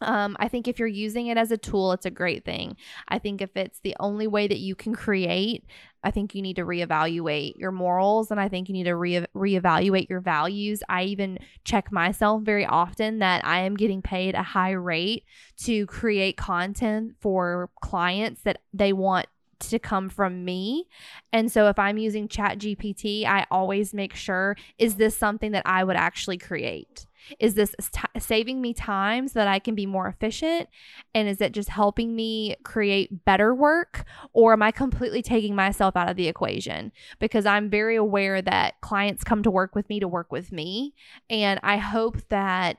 Um, 0.00 0.36
I 0.40 0.48
think 0.48 0.66
if 0.66 0.78
you're 0.78 0.88
using 0.88 1.28
it 1.28 1.38
as 1.38 1.50
a 1.50 1.56
tool, 1.56 1.92
it's 1.92 2.04
a 2.04 2.10
great 2.10 2.44
thing. 2.44 2.76
I 3.08 3.18
think 3.18 3.40
if 3.40 3.56
it's 3.56 3.80
the 3.80 3.96
only 4.00 4.26
way 4.26 4.46
that 4.48 4.58
you 4.58 4.74
can 4.74 4.94
create, 4.94 5.64
I 6.02 6.10
think 6.10 6.34
you 6.34 6.42
need 6.42 6.56
to 6.56 6.64
reevaluate 6.64 7.56
your 7.56 7.72
morals 7.72 8.30
and 8.30 8.40
I 8.40 8.48
think 8.48 8.68
you 8.68 8.74
need 8.74 8.84
to 8.84 8.96
re- 8.96 9.26
reevaluate 9.34 10.10
your 10.10 10.20
values. 10.20 10.82
I 10.88 11.04
even 11.04 11.38
check 11.64 11.92
myself 11.92 12.42
very 12.42 12.66
often 12.66 13.20
that 13.20 13.44
I 13.44 13.60
am 13.60 13.76
getting 13.76 14.02
paid 14.02 14.34
a 14.34 14.42
high 14.42 14.72
rate 14.72 15.24
to 15.58 15.86
create 15.86 16.36
content 16.36 17.14
for 17.20 17.70
clients 17.80 18.42
that 18.42 18.58
they 18.72 18.92
want 18.92 19.26
to 19.60 19.78
come 19.78 20.08
from 20.08 20.44
me. 20.44 20.88
And 21.32 21.50
so 21.50 21.68
if 21.68 21.78
I'm 21.78 21.96
using 21.98 22.28
Chat 22.28 22.58
GPT, 22.58 23.24
I 23.24 23.46
always 23.50 23.94
make 23.94 24.14
sure 24.14 24.56
is 24.78 24.96
this 24.96 25.16
something 25.16 25.52
that 25.52 25.62
I 25.64 25.84
would 25.84 25.96
actually 25.96 26.38
create? 26.38 27.06
Is 27.38 27.54
this 27.54 27.74
t- 27.92 28.20
saving 28.20 28.60
me 28.60 28.74
time 28.74 29.28
so 29.28 29.38
that 29.38 29.48
I 29.48 29.58
can 29.58 29.74
be 29.74 29.86
more 29.86 30.08
efficient? 30.08 30.68
And 31.14 31.28
is 31.28 31.40
it 31.40 31.52
just 31.52 31.68
helping 31.68 32.14
me 32.14 32.56
create 32.64 33.24
better 33.24 33.54
work? 33.54 34.04
Or 34.32 34.52
am 34.52 34.62
I 34.62 34.70
completely 34.70 35.22
taking 35.22 35.54
myself 35.54 35.96
out 35.96 36.08
of 36.08 36.16
the 36.16 36.28
equation? 36.28 36.92
Because 37.18 37.46
I'm 37.46 37.70
very 37.70 37.96
aware 37.96 38.42
that 38.42 38.80
clients 38.80 39.24
come 39.24 39.42
to 39.42 39.50
work 39.50 39.74
with 39.74 39.88
me 39.88 40.00
to 40.00 40.08
work 40.08 40.32
with 40.32 40.52
me. 40.52 40.94
And 41.30 41.60
I 41.62 41.78
hope 41.78 42.28
that 42.28 42.78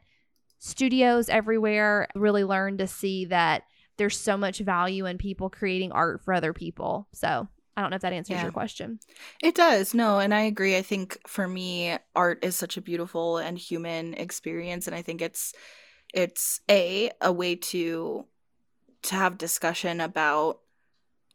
studios 0.59 1.29
everywhere 1.29 2.07
really 2.15 2.43
learn 2.43 2.77
to 2.77 2.87
see 2.87 3.25
that 3.25 3.63
there's 3.97 4.17
so 4.17 4.35
much 4.35 4.59
value 4.59 5.05
in 5.05 5.17
people 5.17 5.49
creating 5.49 5.91
art 5.91 6.21
for 6.23 6.33
other 6.33 6.53
people. 6.53 7.07
So 7.13 7.47
I 7.75 7.81
don't 7.81 7.89
know 7.89 7.95
if 7.95 8.01
that 8.03 8.13
answers 8.13 8.35
yeah. 8.35 8.43
your 8.43 8.51
question. 8.51 8.99
It 9.43 9.55
does. 9.55 9.93
No, 9.93 10.19
and 10.19 10.33
I 10.33 10.41
agree. 10.41 10.77
I 10.77 10.81
think 10.81 11.17
for 11.27 11.47
me, 11.47 11.97
art 12.15 12.43
is 12.43 12.55
such 12.55 12.77
a 12.77 12.81
beautiful 12.81 13.37
and 13.37 13.57
human 13.57 14.13
experience, 14.13 14.87
and 14.87 14.95
I 14.95 15.01
think 15.01 15.21
it's 15.21 15.53
it's 16.13 16.61
a 16.69 17.11
a 17.21 17.31
way 17.31 17.55
to 17.55 18.25
to 19.03 19.15
have 19.15 19.37
discussion 19.37 20.01
about 20.01 20.59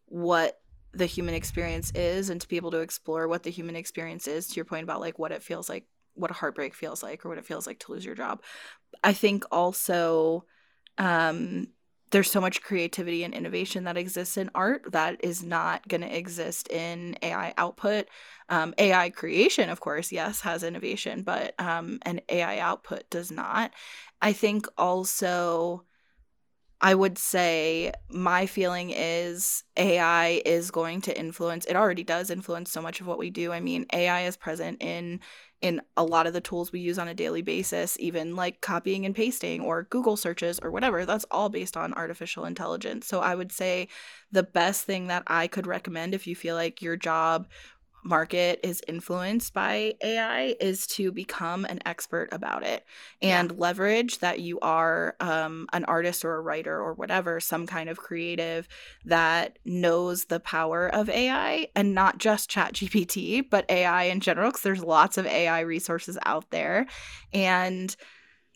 what 0.06 0.60
the 0.92 1.06
human 1.06 1.34
experience 1.34 1.92
is 1.92 2.30
and 2.30 2.40
to 2.40 2.48
be 2.48 2.56
able 2.56 2.72
to 2.72 2.80
explore 2.80 3.28
what 3.28 3.42
the 3.42 3.50
human 3.50 3.76
experience 3.76 4.26
is 4.26 4.48
to 4.48 4.56
your 4.56 4.64
point 4.64 4.82
about 4.82 5.00
like 5.00 5.18
what 5.18 5.30
it 5.30 5.42
feels 5.42 5.68
like 5.68 5.86
what 6.14 6.32
a 6.32 6.34
heartbreak 6.34 6.74
feels 6.74 7.02
like 7.02 7.24
or 7.24 7.28
what 7.28 7.38
it 7.38 7.44
feels 7.44 7.66
like 7.66 7.78
to 7.78 7.92
lose 7.92 8.04
your 8.04 8.16
job 8.16 8.42
i 9.04 9.12
think 9.12 9.44
also 9.52 10.44
um 10.98 11.68
there's 12.10 12.30
so 12.30 12.40
much 12.40 12.62
creativity 12.62 13.22
and 13.22 13.32
innovation 13.32 13.84
that 13.84 13.96
exists 13.96 14.36
in 14.36 14.50
art 14.54 14.90
that 14.92 15.22
is 15.24 15.42
not 15.42 15.86
going 15.86 16.00
to 16.00 16.16
exist 16.16 16.68
in 16.68 17.16
AI 17.22 17.54
output. 17.56 18.06
Um, 18.48 18.74
AI 18.78 19.10
creation, 19.10 19.70
of 19.70 19.80
course, 19.80 20.10
yes, 20.10 20.40
has 20.40 20.62
innovation, 20.64 21.22
but 21.22 21.54
um, 21.60 22.00
an 22.02 22.20
AI 22.28 22.58
output 22.58 23.08
does 23.10 23.30
not. 23.30 23.72
I 24.20 24.32
think 24.32 24.66
also, 24.76 25.84
I 26.80 26.94
would 26.94 27.16
say 27.16 27.92
my 28.08 28.46
feeling 28.46 28.90
is 28.90 29.62
AI 29.76 30.42
is 30.44 30.70
going 30.70 31.02
to 31.02 31.16
influence, 31.18 31.64
it 31.66 31.76
already 31.76 32.02
does 32.04 32.30
influence 32.30 32.72
so 32.72 32.82
much 32.82 33.00
of 33.00 33.06
what 33.06 33.18
we 33.18 33.30
do. 33.30 33.52
I 33.52 33.60
mean, 33.60 33.86
AI 33.92 34.22
is 34.22 34.36
present 34.36 34.82
in 34.82 35.20
in 35.62 35.82
a 35.96 36.04
lot 36.04 36.26
of 36.26 36.32
the 36.32 36.40
tools 36.40 36.72
we 36.72 36.80
use 36.80 36.98
on 36.98 37.08
a 37.08 37.14
daily 37.14 37.42
basis, 37.42 37.96
even 38.00 38.34
like 38.34 38.60
copying 38.60 39.04
and 39.04 39.14
pasting 39.14 39.60
or 39.60 39.84
Google 39.84 40.16
searches 40.16 40.58
or 40.62 40.70
whatever, 40.70 41.04
that's 41.04 41.26
all 41.30 41.48
based 41.48 41.76
on 41.76 41.92
artificial 41.94 42.46
intelligence. 42.46 43.06
So 43.06 43.20
I 43.20 43.34
would 43.34 43.52
say 43.52 43.88
the 44.32 44.42
best 44.42 44.84
thing 44.84 45.08
that 45.08 45.22
I 45.26 45.48
could 45.48 45.66
recommend 45.66 46.14
if 46.14 46.26
you 46.26 46.34
feel 46.34 46.54
like 46.54 46.80
your 46.80 46.96
job 46.96 47.46
market 48.02 48.60
is 48.62 48.82
influenced 48.88 49.52
by 49.52 49.94
AI 50.02 50.56
is 50.60 50.86
to 50.86 51.12
become 51.12 51.64
an 51.64 51.80
expert 51.84 52.28
about 52.32 52.64
it 52.64 52.84
and 53.20 53.50
yeah. 53.50 53.56
leverage 53.58 54.18
that 54.18 54.40
you 54.40 54.58
are 54.60 55.16
um, 55.20 55.66
an 55.72 55.84
artist 55.84 56.24
or 56.24 56.36
a 56.36 56.40
writer 56.40 56.78
or 56.78 56.94
whatever, 56.94 57.40
some 57.40 57.66
kind 57.66 57.88
of 57.88 57.98
creative 57.98 58.68
that 59.04 59.58
knows 59.64 60.26
the 60.26 60.40
power 60.40 60.88
of 60.88 61.08
AI 61.08 61.68
and 61.74 61.94
not 61.94 62.18
just 62.18 62.50
ChatGPT, 62.50 63.48
but 63.48 63.70
AI 63.70 64.04
in 64.04 64.20
general, 64.20 64.50
because 64.50 64.62
there's 64.62 64.82
lots 64.82 65.18
of 65.18 65.26
AI 65.26 65.60
resources 65.60 66.18
out 66.24 66.50
there. 66.50 66.86
And 67.32 67.94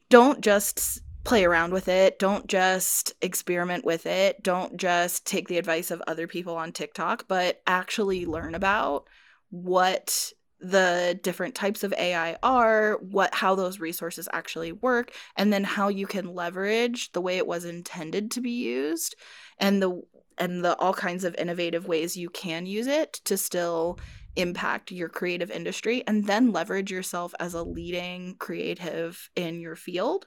don't 0.08 0.40
just 0.40 1.00
play 1.24 1.44
around 1.44 1.72
with 1.72 1.88
it. 1.88 2.18
Don't 2.18 2.46
just 2.46 3.14
experiment 3.22 3.84
with 3.84 4.06
it. 4.06 4.42
Don't 4.42 4.76
just 4.76 5.26
take 5.26 5.48
the 5.48 5.58
advice 5.58 5.90
of 5.90 6.02
other 6.06 6.26
people 6.26 6.56
on 6.56 6.70
TikTok, 6.70 7.26
but 7.26 7.62
actually 7.66 8.26
learn 8.26 8.54
about 8.54 9.08
what 9.54 10.32
the 10.60 11.18
different 11.22 11.54
types 11.54 11.84
of 11.84 11.92
AI 11.92 12.36
are, 12.42 12.98
what 13.00 13.34
how 13.34 13.54
those 13.54 13.80
resources 13.80 14.28
actually 14.32 14.72
work, 14.72 15.12
and 15.36 15.52
then 15.52 15.62
how 15.62 15.88
you 15.88 16.06
can 16.06 16.34
leverage 16.34 17.12
the 17.12 17.20
way 17.20 17.36
it 17.36 17.46
was 17.46 17.64
intended 17.64 18.30
to 18.32 18.40
be 18.40 18.50
used 18.50 19.14
and 19.58 19.82
the 19.82 20.02
and 20.38 20.64
the 20.64 20.76
all 20.78 20.94
kinds 20.94 21.22
of 21.22 21.34
innovative 21.36 21.86
ways 21.86 22.16
you 22.16 22.28
can 22.30 22.66
use 22.66 22.88
it 22.88 23.12
to 23.24 23.36
still 23.36 23.98
impact 24.36 24.90
your 24.90 25.08
creative 25.08 25.50
industry 25.50 26.02
and 26.08 26.26
then 26.26 26.50
leverage 26.50 26.90
yourself 26.90 27.32
as 27.38 27.54
a 27.54 27.62
leading 27.62 28.34
creative 28.38 29.30
in 29.36 29.60
your 29.60 29.76
field 29.76 30.26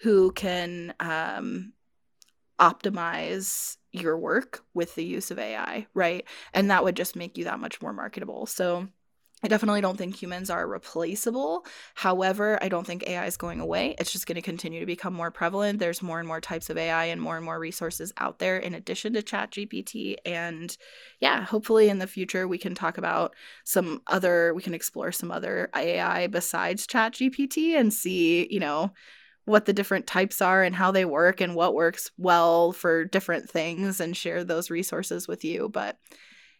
who 0.00 0.32
can 0.32 0.92
um, 0.98 1.72
optimize 2.60 3.76
your 4.00 4.18
work 4.18 4.62
with 4.74 4.94
the 4.94 5.04
use 5.04 5.30
of 5.30 5.38
AI, 5.38 5.86
right? 5.94 6.24
And 6.54 6.70
that 6.70 6.84
would 6.84 6.96
just 6.96 7.16
make 7.16 7.36
you 7.36 7.44
that 7.44 7.60
much 7.60 7.80
more 7.80 7.92
marketable. 7.92 8.46
So 8.46 8.88
I 9.42 9.48
definitely 9.48 9.82
don't 9.82 9.98
think 9.98 10.16
humans 10.16 10.48
are 10.48 10.66
replaceable. 10.66 11.66
However, 11.94 12.58
I 12.62 12.70
don't 12.70 12.86
think 12.86 13.06
AI 13.06 13.26
is 13.26 13.36
going 13.36 13.60
away. 13.60 13.94
It's 13.98 14.10
just 14.10 14.26
going 14.26 14.36
to 14.36 14.42
continue 14.42 14.80
to 14.80 14.86
become 14.86 15.12
more 15.12 15.30
prevalent. 15.30 15.78
There's 15.78 16.02
more 16.02 16.18
and 16.18 16.26
more 16.26 16.40
types 16.40 16.70
of 16.70 16.78
AI 16.78 17.04
and 17.04 17.20
more 17.20 17.36
and 17.36 17.44
more 17.44 17.60
resources 17.60 18.14
out 18.16 18.38
there 18.38 18.56
in 18.56 18.72
addition 18.72 19.12
to 19.12 19.22
ChatGPT. 19.22 20.16
And 20.24 20.74
yeah, 21.20 21.44
hopefully 21.44 21.90
in 21.90 21.98
the 21.98 22.06
future 22.06 22.48
we 22.48 22.56
can 22.56 22.74
talk 22.74 22.96
about 22.96 23.36
some 23.64 24.00
other, 24.06 24.54
we 24.54 24.62
can 24.62 24.74
explore 24.74 25.12
some 25.12 25.30
other 25.30 25.68
AI 25.76 26.28
besides 26.28 26.86
ChatGPT 26.86 27.78
and 27.78 27.92
see, 27.92 28.48
you 28.50 28.58
know, 28.58 28.92
what 29.46 29.64
the 29.64 29.72
different 29.72 30.06
types 30.06 30.42
are 30.42 30.62
and 30.62 30.76
how 30.76 30.90
they 30.90 31.04
work 31.04 31.40
and 31.40 31.54
what 31.54 31.74
works 31.74 32.10
well 32.18 32.72
for 32.72 33.04
different 33.04 33.48
things 33.48 34.00
and 34.00 34.16
share 34.16 34.44
those 34.44 34.70
resources 34.70 35.26
with 35.26 35.44
you. 35.44 35.68
But 35.68 35.98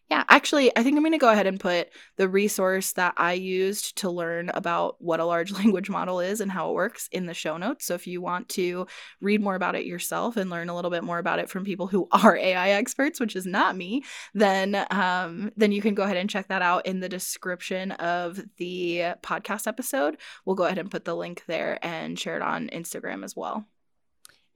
yeah, 0.08 0.22
actually, 0.28 0.70
I 0.76 0.84
think 0.84 0.96
I'm 0.96 1.02
going 1.02 1.12
to 1.12 1.18
go 1.18 1.30
ahead 1.30 1.48
and 1.48 1.58
put 1.58 1.88
the 2.16 2.28
resource 2.28 2.92
that 2.92 3.14
I 3.16 3.32
used 3.32 3.96
to 3.98 4.10
learn 4.10 4.50
about 4.54 4.96
what 5.00 5.18
a 5.18 5.24
large 5.24 5.50
language 5.58 5.90
model 5.90 6.20
is 6.20 6.40
and 6.40 6.50
how 6.50 6.70
it 6.70 6.74
works 6.74 7.08
in 7.10 7.26
the 7.26 7.34
show 7.34 7.56
notes. 7.56 7.86
So 7.86 7.94
if 7.94 8.06
you 8.06 8.20
want 8.20 8.48
to 8.50 8.86
read 9.20 9.42
more 9.42 9.56
about 9.56 9.74
it 9.74 9.84
yourself 9.84 10.36
and 10.36 10.48
learn 10.48 10.68
a 10.68 10.76
little 10.76 10.92
bit 10.92 11.02
more 11.02 11.18
about 11.18 11.40
it 11.40 11.48
from 11.48 11.64
people 11.64 11.88
who 11.88 12.06
are 12.12 12.36
AI 12.36 12.70
experts, 12.70 13.18
which 13.18 13.34
is 13.34 13.46
not 13.46 13.76
me, 13.76 14.04
then 14.32 14.86
um, 14.92 15.50
then 15.56 15.72
you 15.72 15.82
can 15.82 15.94
go 15.94 16.04
ahead 16.04 16.16
and 16.16 16.30
check 16.30 16.48
that 16.48 16.62
out 16.62 16.86
in 16.86 17.00
the 17.00 17.08
description 17.08 17.90
of 17.92 18.40
the 18.58 19.14
podcast 19.22 19.66
episode. 19.66 20.18
We'll 20.44 20.56
go 20.56 20.64
ahead 20.64 20.78
and 20.78 20.90
put 20.90 21.04
the 21.04 21.16
link 21.16 21.42
there 21.48 21.78
and 21.82 22.16
share 22.16 22.36
it 22.36 22.42
on 22.42 22.68
Instagram 22.68 23.24
as 23.24 23.34
well. 23.34 23.66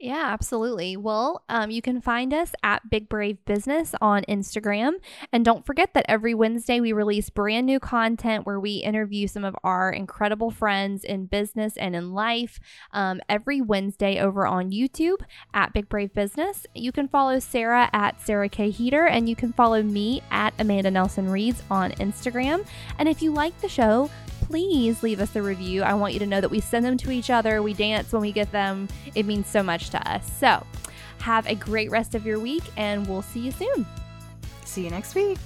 Yeah, 0.02 0.28
absolutely. 0.32 0.96
Well, 0.96 1.44
um, 1.50 1.70
you 1.70 1.82
can 1.82 2.00
find 2.00 2.32
us 2.32 2.54
at 2.62 2.88
Big 2.88 3.06
Brave 3.10 3.44
Business 3.44 3.94
on 4.00 4.22
Instagram. 4.30 4.92
And 5.30 5.44
don't 5.44 5.66
forget 5.66 5.92
that 5.92 6.06
every 6.08 6.32
Wednesday 6.32 6.80
we 6.80 6.94
release 6.94 7.28
brand 7.28 7.66
new 7.66 7.78
content 7.78 8.46
where 8.46 8.58
we 8.58 8.76
interview 8.76 9.26
some 9.26 9.44
of 9.44 9.54
our 9.62 9.92
incredible 9.92 10.50
friends 10.50 11.04
in 11.04 11.26
business 11.26 11.76
and 11.76 11.94
in 11.94 12.14
life 12.14 12.58
um, 12.92 13.20
every 13.28 13.60
Wednesday 13.60 14.18
over 14.18 14.46
on 14.46 14.70
YouTube 14.70 15.20
at 15.52 15.74
Big 15.74 15.90
Brave 15.90 16.14
Business. 16.14 16.66
You 16.74 16.92
can 16.92 17.06
follow 17.06 17.38
Sarah 17.38 17.90
at 17.92 18.22
Sarah 18.22 18.48
K. 18.48 18.70
Heeter, 18.70 19.04
and 19.04 19.28
you 19.28 19.36
can 19.36 19.52
follow 19.52 19.82
me 19.82 20.22
at 20.30 20.54
Amanda 20.58 20.90
Nelson 20.90 21.28
Reads 21.28 21.62
on 21.70 21.92
Instagram. 21.92 22.66
And 22.98 23.06
if 23.06 23.20
you 23.20 23.32
like 23.32 23.60
the 23.60 23.68
show, 23.68 24.08
please 24.50 25.02
leave 25.04 25.20
us 25.20 25.36
a 25.36 25.42
review. 25.42 25.82
I 25.82 25.94
want 25.94 26.12
you 26.12 26.18
to 26.18 26.26
know 26.26 26.40
that 26.40 26.50
we 26.50 26.60
send 26.60 26.84
them 26.84 26.96
to 26.98 27.12
each 27.12 27.30
other. 27.30 27.62
We 27.62 27.72
dance 27.72 28.12
when 28.12 28.20
we 28.20 28.32
get 28.32 28.50
them. 28.50 28.88
It 29.14 29.24
means 29.24 29.46
so 29.46 29.62
much 29.62 29.90
to 29.90 30.10
us. 30.10 30.30
So, 30.38 30.66
have 31.18 31.46
a 31.46 31.54
great 31.54 31.90
rest 31.90 32.14
of 32.14 32.26
your 32.26 32.40
week, 32.40 32.64
and 32.76 33.06
we'll 33.06 33.22
see 33.22 33.40
you 33.40 33.52
soon. 33.52 33.86
See 34.64 34.82
you 34.82 34.90
next 34.90 35.14
week. 35.14 35.38